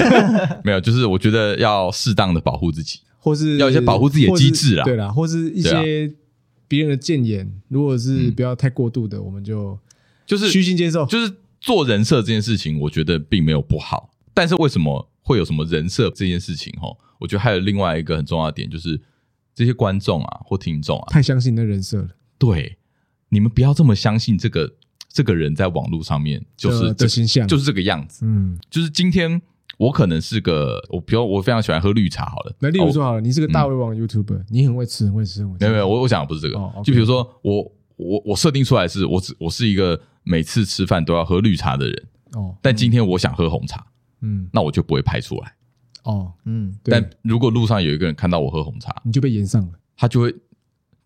[0.63, 4.83] 没有，就是我觉得要适当的保护自己，或是要一些保护自己的机制啦。
[4.83, 6.13] 对啦，或是一些
[6.67, 9.77] 别人的谏言，如果是不要太过度的，我们就
[10.27, 11.07] 就是虚心接受。
[11.07, 14.11] 就是做人设这件事情，我觉得并没有不好。
[14.35, 16.71] 但是为什么会有什么人设这件事情？
[16.79, 19.01] 吼，我觉得还有另外一个很重要的点，就是
[19.55, 22.09] 这些观众啊或听众啊，太相信那人设了。
[22.37, 22.77] 对，
[23.29, 24.75] 你们不要这么相信这个。
[25.15, 28.25] 这个人在网络上面就是这形象，就是这个样子。
[28.25, 29.41] 嗯，就是今天
[29.77, 35.45] 我可能是个我，比如我非常喜欢喝绿茶，好了，那例如说好了，你是个大胃王 YouTuber，你很会吃，很会吃。
[35.45, 42.03] 没有没有，我我想的不是这个，就比如说我我我设定出来是我只我是一个每次吃饭都要喝绿茶的人
[42.33, 43.87] 哦，但今天我想喝红茶，
[44.19, 45.55] 嗯，那我就不会拍出来。
[46.03, 50.35] 哦，嗯，但如果路上有一个人看到我喝红茶，你就被延上了，他就会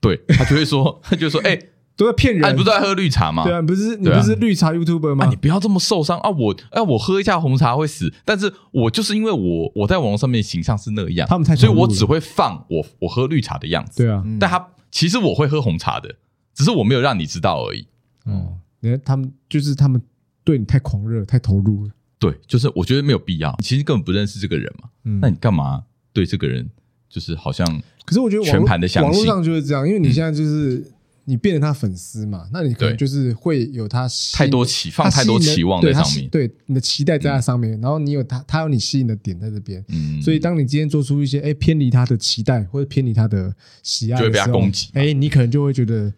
[0.02, 1.60] 对他就会说， 他就说哎。
[2.00, 3.44] 都在骗人，你不是在喝绿茶吗？
[3.44, 5.26] 对啊，不是你不是绿茶 YouTuber 吗？
[5.30, 6.30] 你不要这么受伤啊！
[6.30, 14.04] 我哎，我喝一下红茶会死，但是我就是因为我我在网络上面形象是那样，他们才所以我只会放我我喝绿茶的样子。
[14.04, 16.16] 对啊，但他其实我会喝红茶的，
[16.56, 17.86] 只是我没有让你知道而已。
[18.24, 20.02] 哦，你看他们就是他们
[20.46, 21.92] 对你太狂热、太投入了。
[22.18, 23.54] 对，就是我觉得没有必要。
[23.60, 24.90] 你其实根本不认识这个人嘛，
[25.22, 25.84] 那你干嘛
[26.14, 26.70] 对这个人
[27.10, 27.68] 就是好像？
[28.06, 30.82] 可是我觉得全盘的相信，网络上就是这样，因为你现在就是。
[31.30, 32.50] 你变成他粉丝嘛？
[32.52, 46.12] 那你可能就是会有他太多期放太多期望在上面，对你的期待在他上面，然后你有他，他有你吸引的点在这边，嗯，所以当你今天做出一些哎偏离他的期待或者偏离他的喜爱，就会被他攻击，哎，你可能就会觉得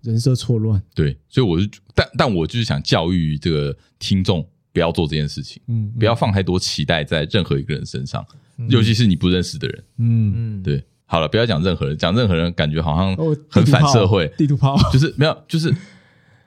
[0.00, 0.82] 人设错乱。
[0.94, 8.24] 对，所以我是，但但我就是想教育这个听众不要做这件事情，嗯，不要放太多期待在任何一个人身上，
[8.70, 10.32] 尤其是你不认识的人，嗯。
[10.34, 10.82] 嗯，对。
[11.12, 13.14] 好了，不要讲任何人，讲任何人感觉好像
[13.50, 14.26] 很反社会。
[14.38, 15.70] 地图炮就是没有，就是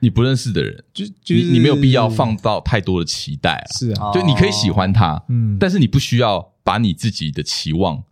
[0.00, 3.66] 你不认识的人，就你你没有必要放到太多的期待啊。
[3.78, 8.02] 是啊，就你可以喜欢他，嗯，但是你不需要把你自己的期望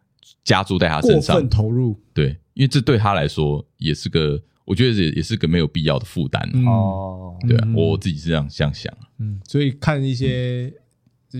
[0.45, 2.01] 加注在他身上，过分投入。
[2.13, 6.41] 对，因为这对他来说也是个，我觉得也也是个没有必要的负担。
[6.67, 8.97] 哦，对啊，我自己是这样这样想。
[9.19, 10.73] 嗯，所以看一些。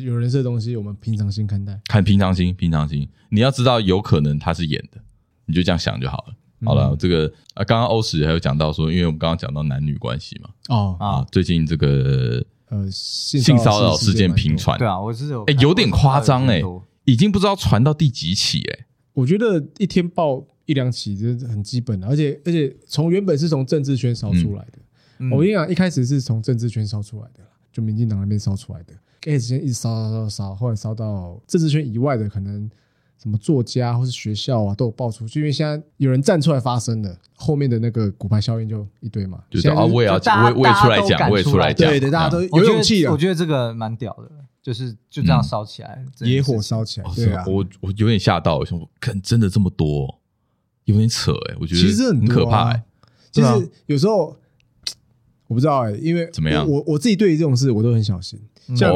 [0.03, 3.09] 有人设的东西，我们平常心看待，看平常心，平常心。
[3.29, 5.01] 你要知道，有可能他是演的，
[5.47, 6.35] 你就这样想就好了。
[6.61, 16.63] 嗯、好了，这个啊，刚刚欧史还有讲到说，因为我们刚刚讲到男女关系嘛，哦啊，最近这个呃性骚扰事件频传，对啊，我是有哎、欸，有点夸张哎，
[17.05, 18.87] 已经不知道传到第几起哎、欸。
[19.13, 24.79] 我觉得一天报一两起这是很基本的，而且而且从原本是从政治圈烧出来的，
[25.19, 27.41] 嗯、我跟你讲，一开始是从政治圈烧出来的，
[27.73, 28.95] 就民进党那边烧出来的。
[29.21, 32.71] 开始先一直烧烧烧烧，后来烧到政治圈以外的，可能
[33.23, 35.41] 什么作家或是学校啊，都有爆出去。
[35.41, 39.43] 因为现在有人站出来发声了，后面的那个骨牌效应就一堆嘛。
[39.51, 41.89] 就是啊，我也要讲，我也我也出来讲，我也出来讲。
[41.91, 43.07] 对对，大家都有勇气。
[43.07, 44.31] 我觉得这个蛮屌的，
[44.63, 47.07] 就是就这样烧起来，野火烧起来。
[47.15, 50.19] 对啊，我我有点吓到，我说看真的这么多，
[50.85, 52.83] 有点扯哎，我觉得其实很可怕哎。
[53.33, 54.37] 其实有时候
[55.47, 58.39] 我不知道哎，因为怎么样，我我自己对于这种事我都很小心。
[58.77, 58.93] 像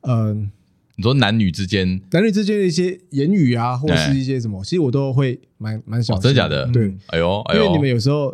[0.00, 0.50] 嗯，
[0.96, 6.22] 你说男女之间，男女之间的一些言语啊，或者是一些什么，其实我都会蛮蛮小心。
[6.22, 6.66] 真的假的？
[6.72, 8.32] 对，哎呦，因为你们有时候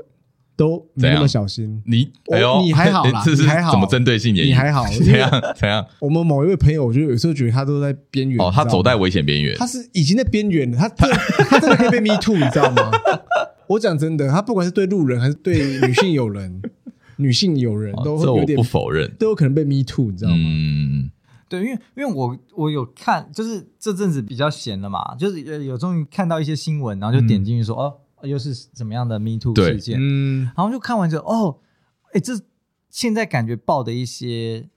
[0.57, 1.83] 都没那么小心。
[1.87, 3.73] 你哎呦，你还好啦， 你还好？
[3.73, 4.49] 怎么针对性言语？
[4.49, 4.85] 你还好？
[4.93, 5.31] 怎样？
[5.57, 5.87] 怎样？
[6.01, 8.39] 我们某一位朋友，我觉得有时候觉得他都在边缘。
[8.39, 9.57] 哦，他走在危险边缘。
[9.57, 10.87] 他是已经在边缘了，他
[11.49, 12.91] 他真的可以被 me too，你知道吗？
[13.69, 16.61] 我讲真的，他不管是对路人还是对女性友人、
[17.17, 20.37] 女性友人，都会有点不否认，都有可能被 me too，你知道吗？
[20.37, 21.11] 嗯，
[21.51, 31.59] 对，因为因为我我有看，就是这阵子比较闲了嘛，就是有终于看到一些新闻，然后就点进去说，哦，又是怎么样的 me too 事件，嗯，然后就看完之后，哦，
[32.13, 32.41] 哎，这
[32.89, 34.69] 现在感觉报的一些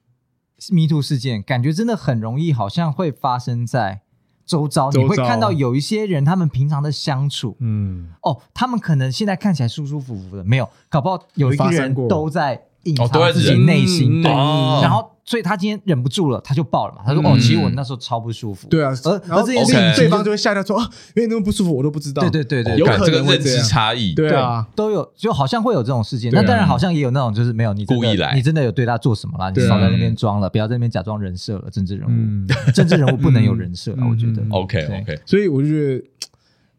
[0.72, 4.02] me too 事件，感觉真的很容易，好像会发生在。
[4.46, 15.13] 周遭你会看到有一些人，他们平常的相处，嗯，哦，他们可能现在看起来舒舒服服的，没有，搞不好有一个人都在隐藏自己内心，对，然后。
[15.26, 17.02] 所以他今天忍不住了，他就爆了嘛。
[17.06, 26.32] 他说：“哦，其实我那时候超不舒服。”对啊，而而这件事情，对方就会吓到说：“啊，因为那么不舒服，我都不知道。”对对对对，有可能这个认知差异，对啊，都有，就好像会有这种事件。
[26.34, 29.50] 那当然，好像也有那种就是没有你故意来，你真的有对他做什么啦？
[29.50, 31.70] 你少在那边装了，不要在那边假装人设了。
[31.72, 34.44] 政治人物，政治人物不能有人设了，我觉得。
[34.52, 36.04] OK OK，所以我就觉得，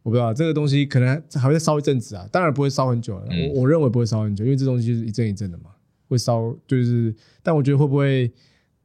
[0.02, 2.24] 我不知道这个东西可能还会再烧一阵子啊。
[2.30, 3.24] 当然不会烧很久了，
[3.54, 5.70] 我我认为不会烧很久，因为这东西就是一阵一阵的嘛，
[6.14, 7.14] 会烧就是。
[7.42, 8.32] 但我觉得会不会？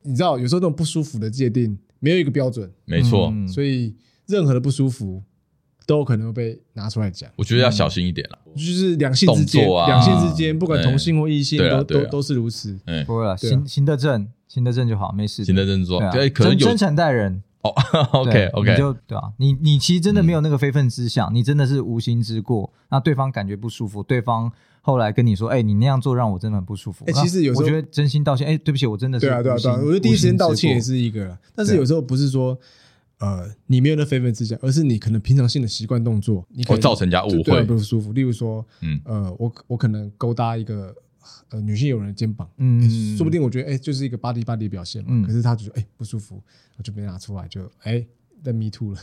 [0.04, 3.94] 你知道，有时候那种不舒服的界定没有一个标准，没错，所以
[4.28, 5.22] 任何的不舒服
[5.86, 7.30] 都有可能会被拿出来讲。
[7.36, 12.80] 我觉得要小心一点了，就是两性之间，两性之间，不管同性或异性，都都都是如此。
[13.06, 15.44] 不会了，行行得正，行得正就好，没事。
[15.44, 17.44] 行得正做，对，可能有真诚待人。
[17.62, 17.74] 哦
[18.14, 24.50] ，OK OK，你就对啊，你你其实真的没有那个非分之想，你真的是无心之过，那对方感觉不舒服，对方。
[24.82, 27.06] 后来跟你说，哎，你那样做让我真的很不舒服。
[27.06, 29.26] 哎，其实有时候我觉得真心道歉，哎，对不起，我真的是。
[29.26, 32.58] 对啊，对啊，对啊，我觉得第一时间道歉也是一个，但是有时候不是说，
[33.20, 38.14] 呃，你没有那非分之想，而是你可能平常性的习惯动作，你会造成人家误会不舒服。
[38.14, 40.96] 例如说，嗯，呃，我我可能勾搭一个
[41.50, 46.42] 呃女性友人的肩膀，嗯，说不定我觉得哎，就是一个 body body 的表现嘛，可是他就说哎不舒服，
[46.78, 48.06] 我就没拿出来，就哎
[48.42, 49.00] 在 me too 了。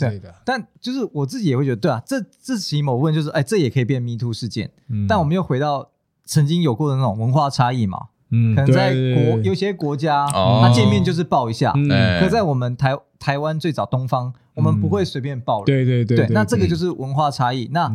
[0.00, 4.70] 对的，但就是我自己也会觉得，对啊，这这起某问就是，哎，这也可以变 Me Too 事件。
[4.88, 5.90] 嗯，但我们又回到
[6.24, 8.08] 曾经有过的那种文化差异嘛。
[8.30, 11.72] 嗯，可能在国有些国家，他见面就是抱一下。
[11.76, 15.66] 嗯，可在我们台台湾最早东方，我们不会随便抱人。
[15.66, 17.68] 对对对，那这个就是文化差异。
[17.72, 17.92] 那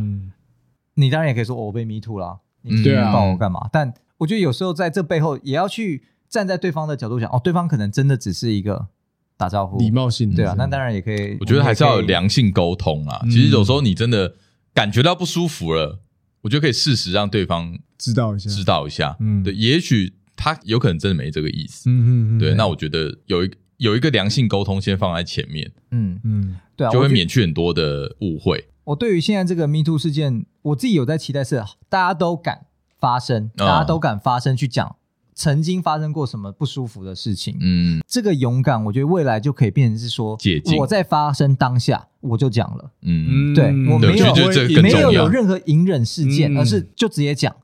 [0.94, 3.68] 你当然也可以说，我被 Me Too 了，你随便抱我干嘛？
[3.72, 8.90] 但我觉得有时候在这背后，也要去站在对方的角度想，哦，对方可能真的只是一个。
[9.38, 11.38] 打招呼，礼貌性对啊，那当然也可以。
[11.40, 13.22] 我觉得还是要有良性沟通啊。
[13.26, 14.36] 其实有时候你真的
[14.74, 16.00] 感觉到不舒服了，
[16.42, 19.16] 我觉得可以适时让对方知道一下，知道一下。
[19.20, 21.90] 嗯，对，也许他有可能真的没这个意思。
[21.90, 22.40] 嗯嗯嗯。
[22.40, 25.72] 对，那我觉得有一有一个良性沟通先放在前面。
[25.92, 28.68] 嗯嗯，对啊，就会免去很多的误会。
[28.86, 32.66] 我对于现在这个 Me Too 事件，我自己有在期待是大家都敢
[33.00, 34.96] 发声，大家都敢发声去讲。
[35.38, 37.56] 曾经发生过什么不舒服的事情？
[37.62, 40.36] 嗯，这个勇敢，我觉得未来就可以变成是说，
[40.80, 42.92] 我在发生当下我就讲了。
[43.04, 47.56] 嗯，对，我没有没有有任何隐忍事件，而是就直接讲。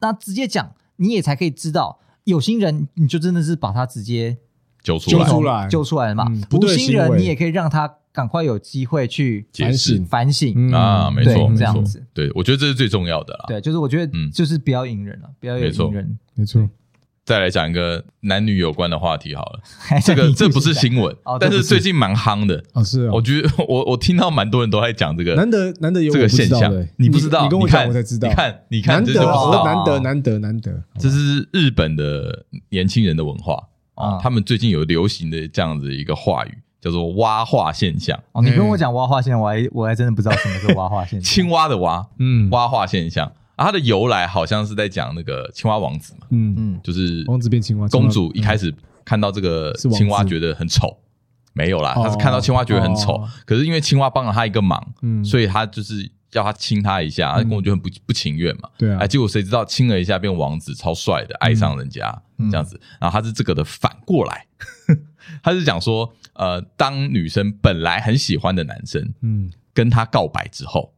[0.00, 4.38] 那直接讲，你也才可以知道，有心人你就真的是把他直接
[4.82, 5.10] 揪出
[5.44, 6.08] 来，揪出来。
[6.08, 6.24] 了嘛。
[6.50, 10.06] 无心人你也可以让他赶快有机会去反省。
[10.06, 10.72] 反省。
[10.72, 12.02] 啊，没错，这样子。
[12.14, 13.44] 对，我觉得这是最重要的啦。
[13.48, 16.66] 对，就是我觉得，就是不要隐忍了，不要有隐忍，没错。
[17.28, 19.60] 再来讲一个男女有关的话题好了，
[20.02, 22.82] 这个这不是新闻，但是最近蛮夯的哦。
[22.82, 27.42] 是，我觉得我我听到蛮多人都在讲这个，难得难得有这个现象，你不知道？
[27.42, 28.26] 你跟我讲我才知道。
[28.30, 29.20] 你看，你看，难得
[29.62, 33.62] 难得难得难得，这是日本的年轻人的文化
[33.94, 38.18] 啊，他们最近有流行的这样子一个话语，叫做“蛙化现象”。
[38.32, 41.22] 哦，你跟我讲蛙化现象，我还我还真的不知道什么是蛙化现象。
[41.30, 43.30] 青蛙的蛙，嗯，蛙化现象。
[43.58, 48.72] 啊，它的由来好像是在讲那个青蛙王子嘛，嗯嗯，就是王子变青蛙，公主一开始
[49.04, 50.96] 看到这个青蛙觉得很丑，
[51.52, 64.46] 没有啦，她是看到青蛙觉得很丑，可是因为青蛙帮了她一个忙，嗯，所以她就是要她亲她一下，公主就很不不情愿嘛，对啊，哎，结果谁知道亲了一下变王子超帅的，爱上人家这样子，然后他是这个的反过来，
[65.42, 70.92] 他是讲说，呃，当女生本来很喜欢的男生，嗯，跟他告白之后。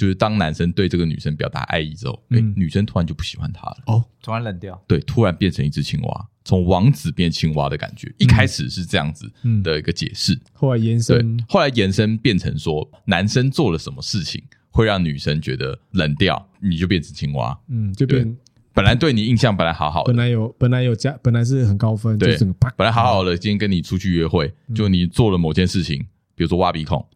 [0.00, 9.30] 就是当男生对这个女生表达爱意之后，哎、嗯，女生突然就不喜欢他了，哦，突然冷掉，对，突然变成一只青蛙，从王子变青蛙的感觉，嗯、一开始是这样子
[9.62, 18.34] 的一个解释，嗯、后来延伸，后来延伸变成说，男生做了什么事情会让女生觉得冷掉，你就变成青蛙，嗯，就变
[18.72, 22.38] 本来对你印象本来好好的，本来有本来有加，本来是很高分，对，
[22.74, 25.98] 本来好好的，今天跟你出去约会，嗯、就你做了某件事情，
[26.34, 27.06] 比如说挖鼻孔。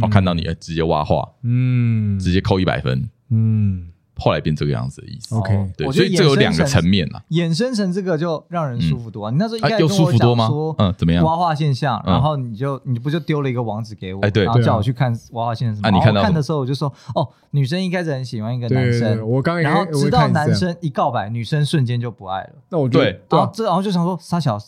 [0.00, 5.34] 我看到你，直接挖话，嗯，直接扣一百分，嗯，后来变这个样子的意思。
[5.34, 9.30] OK，对，所以这有两个层面啦，衍生成这个就让人舒服多。
[9.30, 10.48] 你那时候又舒服多吗？
[10.78, 11.24] 嗯，怎么样？
[11.24, 15.88] 挖画现象，然后你就你不就丢了一个网址给我，哎，对，然后叫我去看挖画现象什么？
[15.88, 22.50] 啊，你看到看的时候我就说，哦，女生一开始很喜欢一个男生，我刚然后直到男生一告白，女生瞬间就不爱了。
[22.70, 24.58] 那我就对，然后这然后就想说傻小。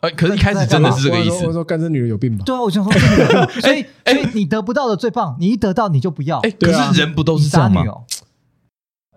[0.00, 1.46] 哎，可是一开始真的是这个意思。
[1.46, 2.42] 我说干这女人有病吧？
[2.44, 2.92] 对啊，我想说，
[3.60, 6.38] 所以所以你得不到的最棒，你一得到你就不要。
[6.40, 7.84] 哎，可是人不都是这样吗？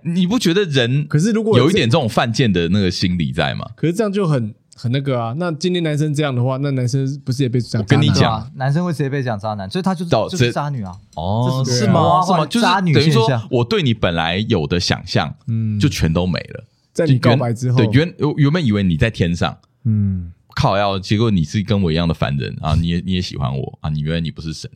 [0.06, 3.66] 你不觉得人可是如果有一点这种犯贱的那个心理在吗？
[3.78, 5.34] 可是这样就很很那个啊。
[5.38, 7.82] 那今天男生这样的话，那男生不是也被讲？
[7.82, 10.94] 我跟你讲，男生会直接被讲渣男，所以他就是就是渣女啊。
[11.16, 12.22] 哦，是吗？
[12.26, 12.46] 是吗？
[12.46, 16.66] 就是等于说，我对你本来有的想象，嗯，就全都没了。
[16.92, 20.34] 在你告白之后，对原原本以为你在天上，嗯。
[20.56, 20.78] 靠！
[20.78, 22.76] 要结果你是跟我一样的凡人啊！
[22.76, 23.90] 你也你也喜欢我啊！
[23.90, 24.70] 你原来你不是神，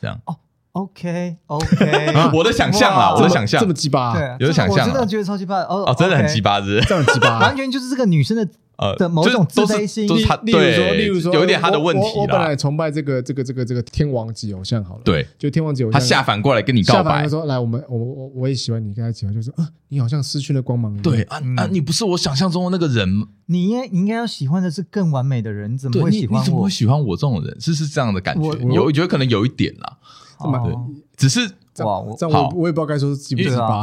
[0.00, 0.36] 这样哦。
[0.72, 8.46] OK OK，我的想象啊，我的想象这么鸡巴，对，有的想象，我真的觉得超级巴哦哦，真的很鸡巴，是这样鸡巴， 完全就是这个女生的
[8.78, 10.08] 呃的某种自卑心。
[10.08, 10.14] 例
[10.44, 12.06] 例如说，例如说，有一点他的问题。
[12.16, 20.96] 我本来崇拜这个这个这个这个天王级偶像好了，对，就天王级偶像，他下凡过来跟你告白，说来我们我我我也喜欢你，跟他喜欢，就说啊，你好像失去了光芒。
[21.02, 23.08] 对啊啊，你不是我想象中的那个人。
[23.46, 26.40] 你应你应该要喜欢的是更完美的人，怎么会喜欢我？
[26.40, 27.60] 你怎么会喜欢我这种人？
[27.60, 29.96] 是是这样的感觉，有我觉得可能有一点啦。
[30.40, 30.74] 对，
[31.16, 31.50] 只是。
[31.84, 33.82] 哇，我这我我也不知道该说是几不几八。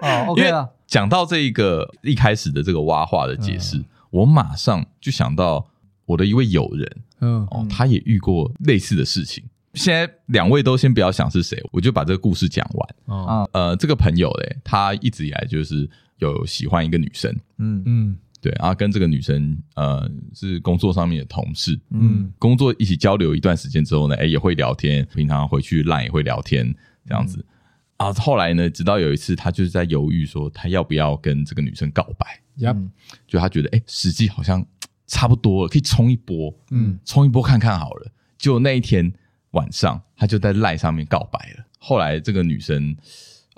[0.00, 0.66] 哦，OK 了。
[0.86, 3.76] 讲到这一个一开始的这个蛙化的解释，
[4.10, 5.68] 我马上就想到
[6.04, 9.44] 我的一位友人，嗯，哦，他也遇过类似的事情。
[9.74, 12.94] 现在两位都先不要想是谁，我就把这个故事讲完。
[13.06, 15.88] 哦，呃，这个朋友嘞，他一直以来就是
[16.18, 17.82] 有喜欢一个女生，嗯。
[17.86, 26.74] 嗯，对，然后跟这个女生呃是工作上面的同事，嗯，工作一起交流一段时间之后呢，哎，也会聊天，平常回去 LINE 也会聊天。
[27.06, 27.42] 这样子
[27.98, 32.40] 啊，后来呢，直到有一次，他就是在犹豫说，他要不要跟这个女生告白。
[32.60, 32.90] 嗯，
[33.26, 34.64] 就他觉得，哎，时机好像
[35.06, 38.10] 差不多了，可以冲一波，嗯，冲一波看看好了。
[38.38, 39.12] 就那一天
[39.50, 41.64] 晚上，他就在赖上面告白了。
[41.78, 42.96] 后来这个女生，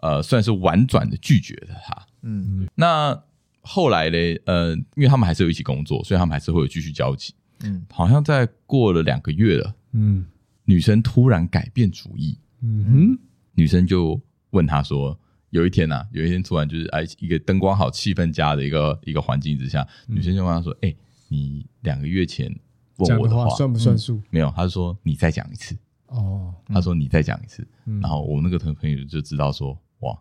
[0.01, 2.07] 呃，算是婉转的拒绝了他。
[2.23, 3.23] 嗯，那
[3.61, 7.35] 后来嘞，呃，因为他们还是有一起工作，所以他们还是会有继续交集。
[7.63, 10.27] 嗯，好像在过了两个月了，嗯，
[10.65, 12.39] 女生突然改变主意。
[12.63, 13.19] 嗯哼。
[13.53, 14.19] 女生就
[14.51, 15.19] 问他说
[15.51, 20.97] ：“有一天呐、啊，有一天突然就是哎，一个灯光好、气氛佳的一个一个环境之下，嗯、女生就问他说：‘哎、欸，
[21.29, 22.55] 你两个月前
[22.97, 25.77] 问我的话，算不算数、嗯？’没有，他就说你再讲一次。
[26.07, 27.67] 哦，他说你再讲一次。
[27.87, 30.19] 嗯、然后我那个朋朋友就知道说，哇，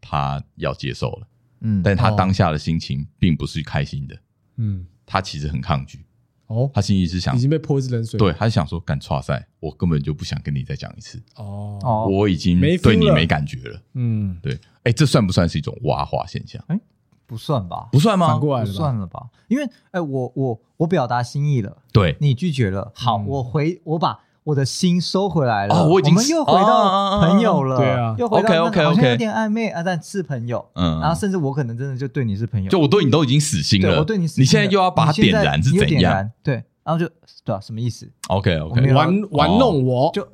[0.00, 1.28] 他要接受了。
[1.60, 4.18] 嗯，但他当下的心情并不是开心的。
[4.56, 6.04] 嗯，他其实很抗拒。”
[6.52, 11.20] 哦，他心里是想已经被泼一次冷水，对，他是想说干剉赛，我根本就不想跟你再讲一次。
[11.36, 13.80] 哦，我已经对你没感觉了。
[13.94, 16.62] 嗯，对，哎，这算不算是一种挖化现象？
[16.68, 16.78] 哎，
[17.26, 17.88] 不算吧？
[17.90, 18.28] 不算吗？
[18.28, 19.30] 反过来不算了吧？
[19.48, 25.74] 因为哎，我我我表达心意了，对，你拒绝了，好，我回我把我的心收回来了。
[25.74, 36.30] 哦，我已经我们又回到朋友了，对啊，又回到 OK OK OK，好像有点暧昧啊，但是朋友，嗯，然后甚至我可能真的就对你是朋友，就我对你都已经死心了，我对你死心，你现在又要把它点燃是怎样？
[36.42, 37.08] 对，然后就
[37.44, 40.26] 对啊，什么意思？OK OK，玩玩弄我，就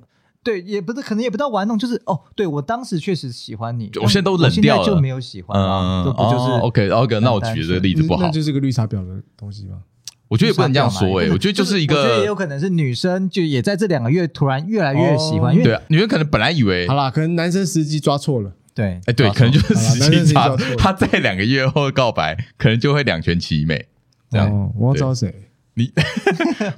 [0.42, 7.20] 对，也不是，可能也不到玩弄，就是哦，对我当时确实喜欢你，我现在都冷掉了，就没有喜欢了，不就是 OK OK？
[7.20, 9.80] 那我举这个例子不好，那就是个绿茶婊的东西吗？
[10.28, 23.86] 我觉得也不能这样说诶，我觉得就是一个，我觉得也有可能是女生就也在这两个月突然越来越喜欢，因为对啊，女生可能本来以为好啦，可能男生时机抓错了，对，哎对，可能就是时机差，他在两个月后告白，可能就会两全其美，
[24.30, 24.72] 这样。
[24.76, 25.34] 我要找谁？
[25.74, 25.90] 你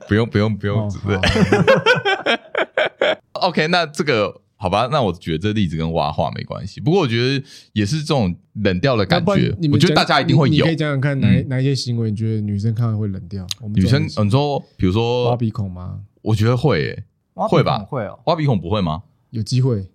[0.06, 1.18] 不用不用不用，对。
[3.32, 4.40] OK，那这个。
[4.60, 6.82] 好吧，那我觉得这例子跟挖话没关系。
[6.82, 7.42] 不过我觉得
[7.72, 9.56] 也是这种冷掉的感觉。
[9.72, 10.52] 我觉得大家一定会有。
[10.52, 13.46] 你可以讲讲看哪哪一些行为，你觉得女生看了会冷掉？
[13.74, 16.00] 女生，你说，比如说挖鼻孔吗？
[16.20, 17.78] 我觉得会，会吧？
[17.78, 18.20] 会哦。
[18.26, 19.04] 挖鼻孔不会吗？
[19.30, 19.88] 有机会，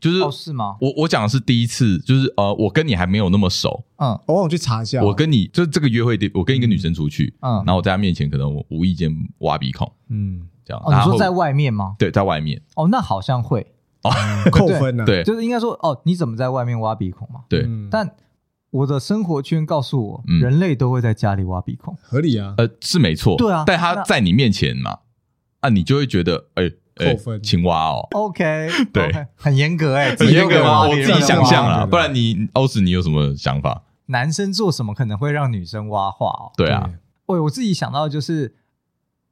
[0.00, 0.78] 就是哦，是吗？
[0.80, 3.84] 我我讲的是第一次，就是呃，我跟你还没有那么熟。
[3.96, 5.04] 嗯，我我去查一下。
[5.04, 10.82] 我跟你就这个约会，我跟一个女生出去，嗯，然后我在她面前可能我无意间挖鼻孔，嗯，这样。
[10.86, 11.96] 你说在外面吗？
[11.98, 12.62] 对，在外面。
[12.76, 13.74] 哦，那好像会。
[14.50, 17.40] 扣分了，对，就是应该说，哦，你怎么在外面挖鼻孔嘛？
[17.48, 18.14] 对，但
[18.70, 24.98] 我的生活圈告诉我，人类都会在家里挖鼻孔，合理啊，呃，是没错，对啊，但他在你面前嘛，
[25.60, 30.88] 啊，你就会觉得，哎，扣分，青蛙哦，OK， 对，很严格，哎，很严格吗？
[30.88, 33.82] 我自己想象啦，不然你欧子，你有什么想法？
[34.06, 36.26] 男生做什么可能会让女生挖话？
[36.28, 36.52] 哦？
[36.56, 36.90] 对啊，
[37.26, 38.54] 喂，我自己想到就是。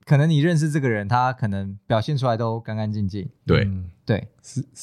[0.07, 3.27] 可能你认识这个人，他可能表现出来都干干净净。
[3.47, 3.67] 对
[4.07, 4.29] 对，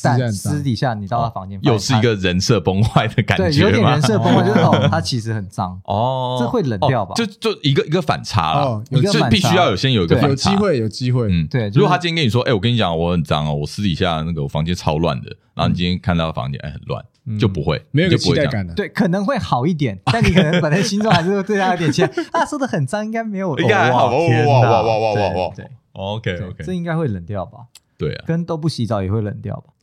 [0.03, 7.13] 但私底下你到他房间，又是一个人设崩坏的感觉，对，有点人设崩坏，就是 哦，他其实很脏哦，这会冷掉吧？
[7.15, 11.69] 就就一个一个反差了，就必须要有先有一个反差，有机会有机会，嗯，对。
[11.69, 17.03] 如果他今天跟你说，哎，我跟你讲，我很脏哦，我私底下那个我房间超乱的，然后你今天看到房间哎很乱。
[17.39, 22.09] 就不会没有期待感了，对，可能会好一点，但你可能本来心中还是对他有点期待。
[22.33, 24.07] 他说的很脏，应该没有，应该还好。
[24.07, 25.53] 哇哇哇哇哇哇！
[25.55, 27.59] 对，OK OK，这应该会冷掉吧？
[28.01, 29.73] 对啊，跟都不洗澡也会冷掉吧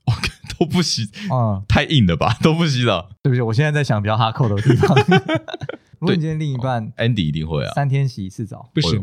[0.59, 2.37] 都不洗，嗯，太硬了吧？
[2.43, 4.97] 都不洗澡，对不起，我现在在想比较哈扣的地方。
[6.01, 9.03] 如果你今天另一半，Andy 一定会啊，三天洗一次澡，不行，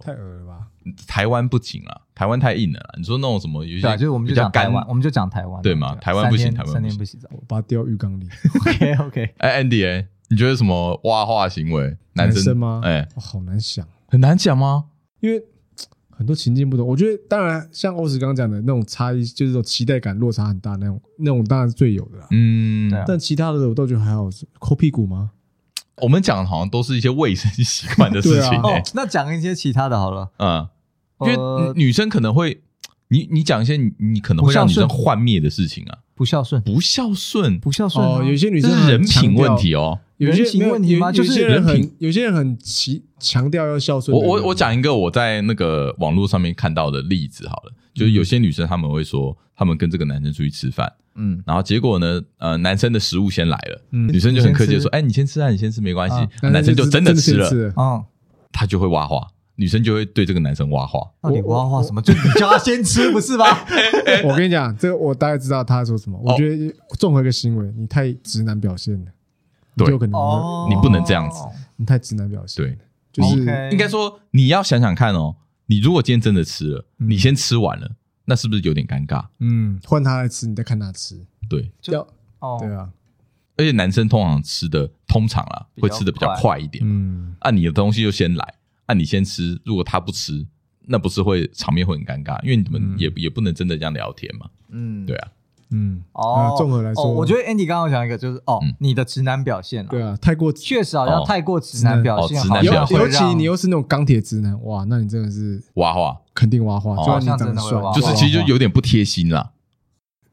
[0.00, 0.66] 太恶了吧？
[1.06, 2.80] 台湾不行啊，台湾太硬了。
[2.96, 5.94] 你说那种什么，有些就是我们就讲台湾，我们就讲台湾，对吗？
[6.00, 8.28] 台湾不行，台湾三天不洗澡，我把它丢浴缸里。
[8.60, 9.34] OK OK。
[9.38, 11.96] 哎，Andy，哎，你觉得什么挖化行为？
[12.14, 12.80] 男生吗？
[12.84, 14.86] 哎，好难想，很难讲吗？
[15.20, 15.40] 因为
[16.20, 16.86] 很多情境不同。
[16.86, 22.26] 我觉得，当然像欧石刚讲的那种差异，就是说期待感落差很大那种，那种当然是最有的啦。
[22.30, 24.28] 嗯，但其他的我倒觉得还好。
[24.58, 25.30] 抠屁股吗？
[25.96, 28.60] 我们讲的好像都是一些卫生习惯的事情。
[28.60, 30.30] 哦，那讲一些其他的好了。
[30.36, 30.68] 嗯，
[31.20, 32.60] 因为女生可能会，
[33.08, 38.06] 你你讲一些你可能会让女生幻灭的事情啊，不孝顺，不孝顺，不孝顺。
[38.06, 41.10] 哦，有些女生是人品问题哦，有些人品问题吗？
[41.10, 44.14] 就是人品，有些人很强强调要孝顺。
[44.14, 50.92] 我我我讲一个我在那个网络上面看到的例子好了，就是有些女生她们会说，她们跟这个男生出去吃饭。
[51.14, 52.20] 嗯，然后结果呢？
[52.36, 56.16] 呃，男生的食物先来了，女生就很客气的说：“哎，你先吃啊，你先吃没关系。”
[56.46, 57.48] 男生就真的吃了，
[57.78, 58.04] 嗯，
[58.52, 59.26] 他就会挖话，
[59.60, 61.00] 女生就会对这个男生挖话。
[61.20, 62.00] 到底挖话什么？
[62.00, 63.44] 就你叫他先吃不是吗？
[64.24, 66.18] 我跟你讲，这个我大概知道他说什么。
[66.18, 69.10] 我觉得综合一个行为，你太直男表现了，
[69.76, 70.18] 对，可能
[70.70, 71.36] 你不能这样子，
[71.76, 72.64] 你太直男表现。
[72.64, 72.78] 对，
[73.12, 73.36] 就是
[73.70, 75.36] 应该说你要想想看哦，
[75.66, 77.96] 你如果今天真的吃了，你先吃完了。
[78.24, 79.26] 那是不是有点尴尬？
[79.40, 82.00] 嗯，换他来吃，你再看他吃，对，就
[82.38, 82.88] 哦，对啊。
[83.56, 86.82] 而且男生通常吃的，通常啊，会吃的比较快一点。
[86.86, 88.54] 嗯，按你的东西就先来，
[88.90, 89.60] 按你先吃。
[89.64, 90.44] 如果他不吃，
[90.86, 92.42] 那不是会场面会很尴尬？
[92.42, 94.46] 因为你们也也不能真的这样聊天嘛。
[94.70, 95.28] 嗯，对啊。
[95.72, 102.42] 嗯，哦，综合来说，我觉得 Andy 刚刚讲一个就是哦，你的直男表现，对啊，太过确实好像太过直男表现，
[102.98, 109.52] 尤其你又是那种钢铁直男，哇，那你真的是挖话，肯定挖话，就算你长得帅，就是其实就有点不贴心啦，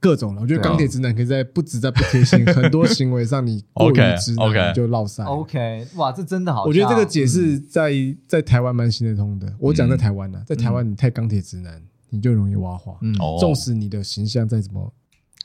[0.08, 0.42] 各种了。
[0.42, 5.26] 我觉得钢铁直男可以在不止在不贴心， 很多行为上你过于直男就落赛。
[5.26, 6.64] OK，哇，这真的好。
[6.64, 7.92] 我觉得这个解释在
[8.26, 9.54] 在台湾蛮行得通的。
[9.60, 12.96] 我讲在台湾呢，在台湾你太钢铁直男，你就容易挖花。
[13.02, 14.94] 嗯，纵使你的形象再怎么。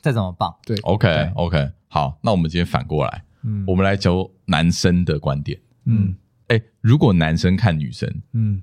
[0.00, 6.12] 再怎么棒，对，OK OK，好，那我们今天反过来，嗯，我们来求男生的观点，嗯，
[6.48, 8.60] 哎，如果男生看女生，嗯，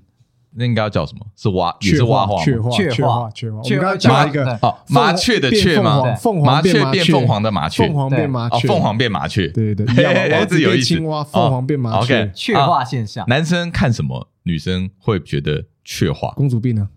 [0.52, 1.24] 那应该要叫什么？
[1.36, 3.60] 是蛙，也是蛙黄，雀花，雀花，雀花。
[3.62, 6.02] 我们刚刚讲一个哦，麻雀的雀吗？
[6.44, 13.24] 麻雀变凤凰的麻雀，凤凰变麻雀，凤凰变麻雀，对对对，王子变青蛙，凤凰变麻雀，雀化现象。
[13.28, 16.32] 男生看什么，女生会觉得雀化？
[16.36, 16.88] 公主病呢？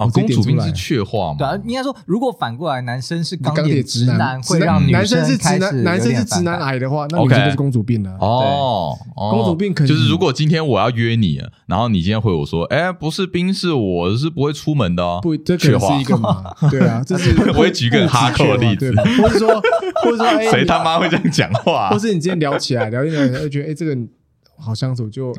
[0.00, 1.36] 哦，公主病是雀化嘛？
[1.36, 8.16] 对啊，应该说，如果反过来，男生是钢铁直男，会让女生男生是直男，男生是直男癌的话，那女生就是公主病了。
[8.18, 15.20] 哦，公主病可就是如果今天我要约你，然后你今天回我说，哎，不是冰是，我是不会出门的哦。
[15.22, 16.50] 不，这可能是一个嘛？
[16.70, 18.90] 对啊，这是我会举一个 哈扣的例子，
[19.20, 19.60] 或者说，
[20.02, 21.90] 或者说， 谁他妈会这样讲话？
[21.90, 23.94] 或是你今天聊起来，聊一聊，就觉得哎，这个
[24.56, 25.34] 好相处，就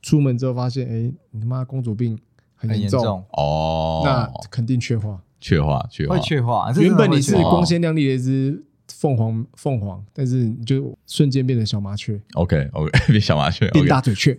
[0.00, 2.18] 出门之后发现，哎，你他妈公主病。
[2.58, 6.70] 很严重哦，那肯定缺化，缺化，缺化，会缺化。
[6.76, 12.20] 原本你是光鲜亮丽的一只凤凰，凤凰，但是你就瞬间变成小麻雀。
[12.34, 14.36] OK，OK， 变小麻雀，变大嘴雀。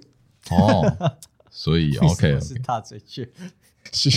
[0.51, 1.13] 哦，
[1.49, 3.27] 所以 OK，是大嘴雀。
[3.91, 4.09] 是，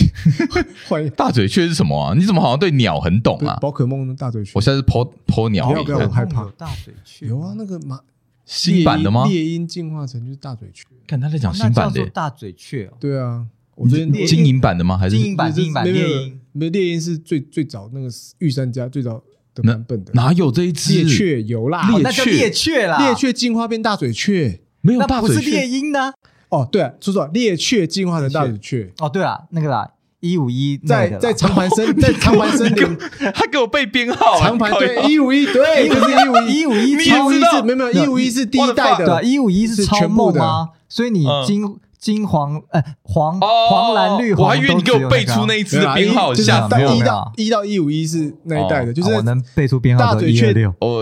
[0.87, 2.13] 欢迎大嘴雀是什么啊？
[2.13, 3.57] 你怎么好像对鸟很懂啊？
[3.61, 6.45] 宝可梦的大嘴雀，我现在是泼泼鸟，不要不要，我害怕。
[6.57, 7.99] 大嘴雀有啊，那个马
[8.45, 9.25] 新版的吗？
[9.25, 10.85] 猎鹰进化成就是大嘴雀。
[11.07, 12.91] 看他在讲新版的大嘴雀。
[12.99, 13.47] 对啊。
[13.75, 14.97] 我觉得金银版的吗？
[14.97, 15.51] 还是金银版？
[15.51, 18.07] 金银版猎鹰，没有猎鹰是最最早那个
[18.37, 19.21] 御三家最早
[19.55, 20.11] 的版本的。
[20.13, 21.89] 哪有这一只猎雀有啦？
[22.03, 25.35] 那叫猎雀啦，猎雀进化变大嘴雀，没有大嘴雀。
[25.35, 26.13] 不是猎鹰呢？
[26.49, 28.91] 哦，对啊，说错了，猎雀进化成大嘴雀。
[28.99, 32.95] 哦，对啊，那个啦，一五一在在长盘森，在长盘森林，
[33.33, 34.39] 他给我背编号。
[34.39, 40.69] 长盘对一五一对，就是一五一，一五一超一是没有没有一五一是第一代的，一五一是全部的吗？
[40.87, 41.63] 所以你金。
[42.03, 46.93] 金黄哎黄黄蓝绿黄，我还以为你给我背出那一支的编号，吓死我！
[46.93, 50.03] 一到一到一五一是那一代的，就是我能背出编号。
[50.03, 50.53] 大嘴雀，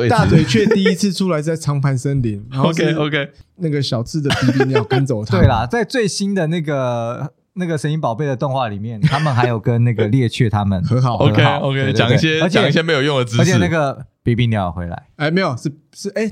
[0.08, 5.36] 大嘴雀第一次出来在长盘森林，OK OK，那个小智的比比鸟跟走它。
[5.42, 11.16] 对啦，在最新的那个那个神奇宝贝的动画里面，他们还有跟那个猎雀他们很好。
[11.16, 13.42] OK OK，讲一些讲一些没有用的知识。
[13.42, 16.32] 而且那个比比鸟回来，哎，没有，是是哎，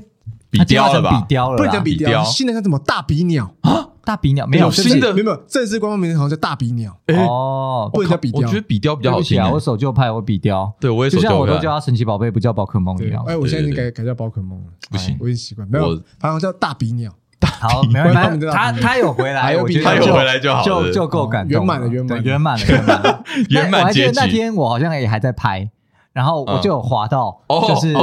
[0.50, 1.10] 比雕了吧？
[1.10, 3.86] 比雕了，不能讲比雕，新的叫什么大比鸟啊？
[4.02, 6.96] 大比鸟没有新的，没有正式官方名字好像叫大比鸟。
[7.08, 9.40] 哦，不能叫比雕，我觉得比雕比较好听。
[9.50, 13.22] 我手就拍我比雕，对我也手就像我都叫它神奇宝贝，不叫宝可梦一样。
[13.26, 15.68] 哎，我现在已经改改叫宝可梦了，不行，我已经习惯。
[15.70, 17.12] 没有，好像叫大比鸟。
[17.60, 23.24] 好， 没关系，他他有回来，我觉得他有回来就好，就就够感动，圆满了，圆满，圆满了，圆满了。
[23.50, 24.08] 圆满结局。
[24.08, 25.70] 我还记得那天我好像也还在拍。
[26.12, 27.94] 然后我就有滑到，就是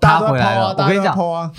[0.00, 0.68] 他回来了。
[0.78, 1.50] 我跟你讲，我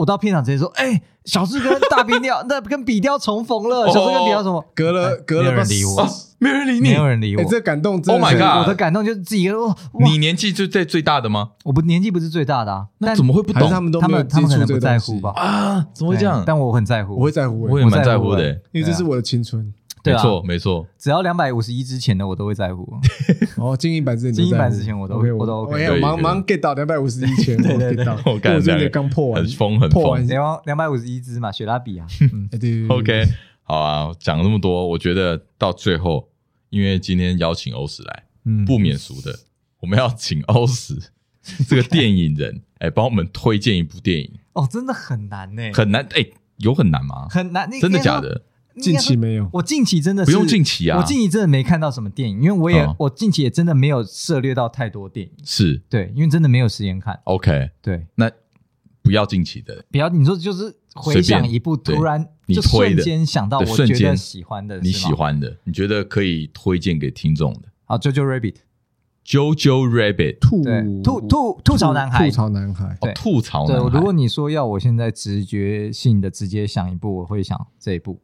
[0.00, 4.64] 我到片场直接说：“哎，小智跟大冰雕，那跟比雕重逢了。”小智跟比雕什么？
[4.74, 7.44] 隔了隔了，没人理我，没人理你，没有人理我。
[7.44, 8.62] 这感动，Oh my god！
[8.62, 11.50] 我的感动就是自己说，你年纪就最最大的吗？
[11.64, 13.68] 我不年纪不是最大的啊，那怎么会不懂？
[13.68, 15.32] 他们都他们他们可能不在乎吧？
[15.36, 16.42] 啊，怎么会这样？
[16.46, 19.72] 但我很在乎，我会在乎，我也蛮在乎的，因为这是我的青春。
[20.04, 22.92] 没错，没错，只要两百五十一之前的我都会在乎。
[23.56, 25.90] 哦，精英版之前，精英版之前我都我都 OK。
[25.90, 30.26] 我忙忙 get 到两百五十一前， 对对对， 我感觉刚破完，很疯很疯。
[30.26, 32.06] 两两百五十一只嘛，雪拉比啊。
[32.60, 33.24] 对，OK，
[33.62, 36.28] 好啊，讲了那么多，我觉得到最后，
[36.70, 39.38] 因为今天邀请欧史来，嗯，不免俗的，
[39.80, 40.98] 我们要请欧史
[41.68, 44.32] 这个电影人，哎，帮我们推荐一部电影。
[44.54, 46.26] 哦，真的很难呢，很难，哎，
[46.58, 47.26] 有很难吗？
[47.30, 48.42] 很难，真的假的？
[48.80, 55.82] 近期没有，我近期真的是不用近期啊，我近期真的没看到什么电影，因为我也我近期也真的没有涉猎到太多电影，是。
[55.88, 57.18] 对，因为真的没有时间看。
[57.24, 58.30] OK，对，那
[59.02, 67.62] 不要近期的，不要你说就是回想一部突然你瞬间想到我觉得喜欢的，你喜欢的，你觉得可以推荐给听众的。
[67.84, 70.62] 好，Jojo Rabbit，Jojo Rabbit，吐
[71.02, 73.90] 吐吐吐槽男孩，吐槽男孩，哦，吐槽男孩。
[73.90, 78.20] 对，如果你说要我现在直觉性的直接想一部，我会想这一部。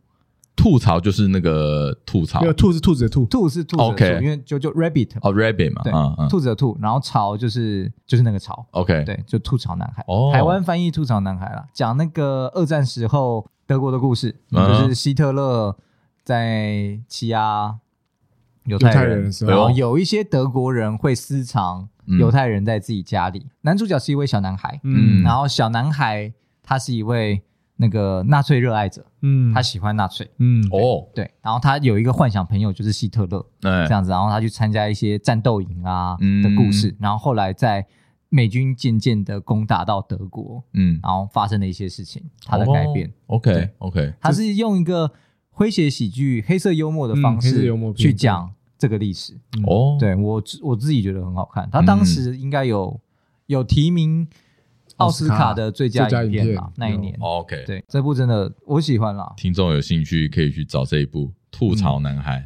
[0.59, 5.93] 吐槽就是那个吐槽，没有兔是兔子的兔，兔是兔子的兔，因为就就 rabbit 哦 rabbit 嘛，对，
[6.29, 15.77] 兔子的兔，然后槽就是就是那个槽，OK，对，就吐槽男孩，台湾翻译吐槽男孩啦，讲那个二战时候德国的故事，就是希特勒
[16.25, 17.79] 在欺压
[18.65, 21.89] 犹太人的时候，然后有一些德国人会私藏
[22.19, 26.33] 犹太人在自己家里，男主角是一位小男孩，嗯，然后小男孩
[26.65, 27.43] 他是一位。
[27.81, 37.87] 那个纳粹热爱者，嗯，他喜欢纳粹，嗯，哦，对，然后他有一个幻想朋友就是希特勒，这样子，然后他去参加一些战斗营啊的故事，然后后来在
[38.31, 45.13] 美军渐渐的攻打到德国，嗯，然后发生了一些事情，他的改变，OK OK，他是用一个
[45.55, 53.01] 诙谐喜剧、黑色幽默的方式去讲这个历史，哦，对我我自己觉得很好看，他当时应该有
[53.47, 54.27] 有提名。
[54.99, 57.17] 奥斯卡的最佳影片嘛，那一年。
[57.19, 59.33] OK，对，这部真的我喜欢啦。
[59.37, 62.41] 听众有兴趣可以去找这一部《吐槽男孩》，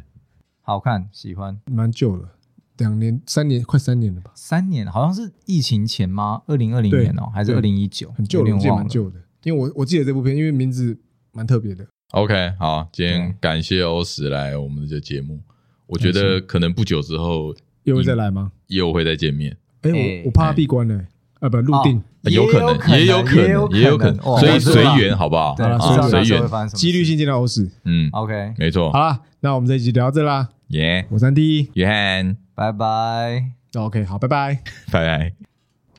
[0.61, 1.59] 好看，喜欢。
[1.65, 2.29] 蛮旧了，
[2.77, 4.31] 两年、三年，快三年了吧？
[4.35, 6.41] 三年，好像是疫情前吗？
[6.47, 8.11] 二零二零年哦，还是二零一九？
[8.11, 9.19] 很旧了，蛮旧的。
[9.43, 10.97] 因为我我记得这部片，因为名字
[11.31, 11.85] 蛮特别的。
[12.11, 15.41] OK，好，今天感谢欧石来我们的这节目。
[15.87, 18.51] 我觉得可能不久之后又会再来吗？
[18.67, 19.57] 又会再见面。
[19.81, 21.05] 哎，我我怕他闭关了。
[21.43, 25.53] 啊不，入定有可能，也有可能，也有可能，所以随缘，好不好？
[25.57, 25.65] 对，
[26.09, 27.69] 随缘，几率性见到欧史。
[27.83, 28.89] 嗯，OK，没错。
[28.93, 30.47] 好了，那我们这一集聊到这啦。
[30.69, 33.43] 耶，我三弟，约翰，拜拜。
[33.75, 35.52] OK，好，拜拜，拜拜。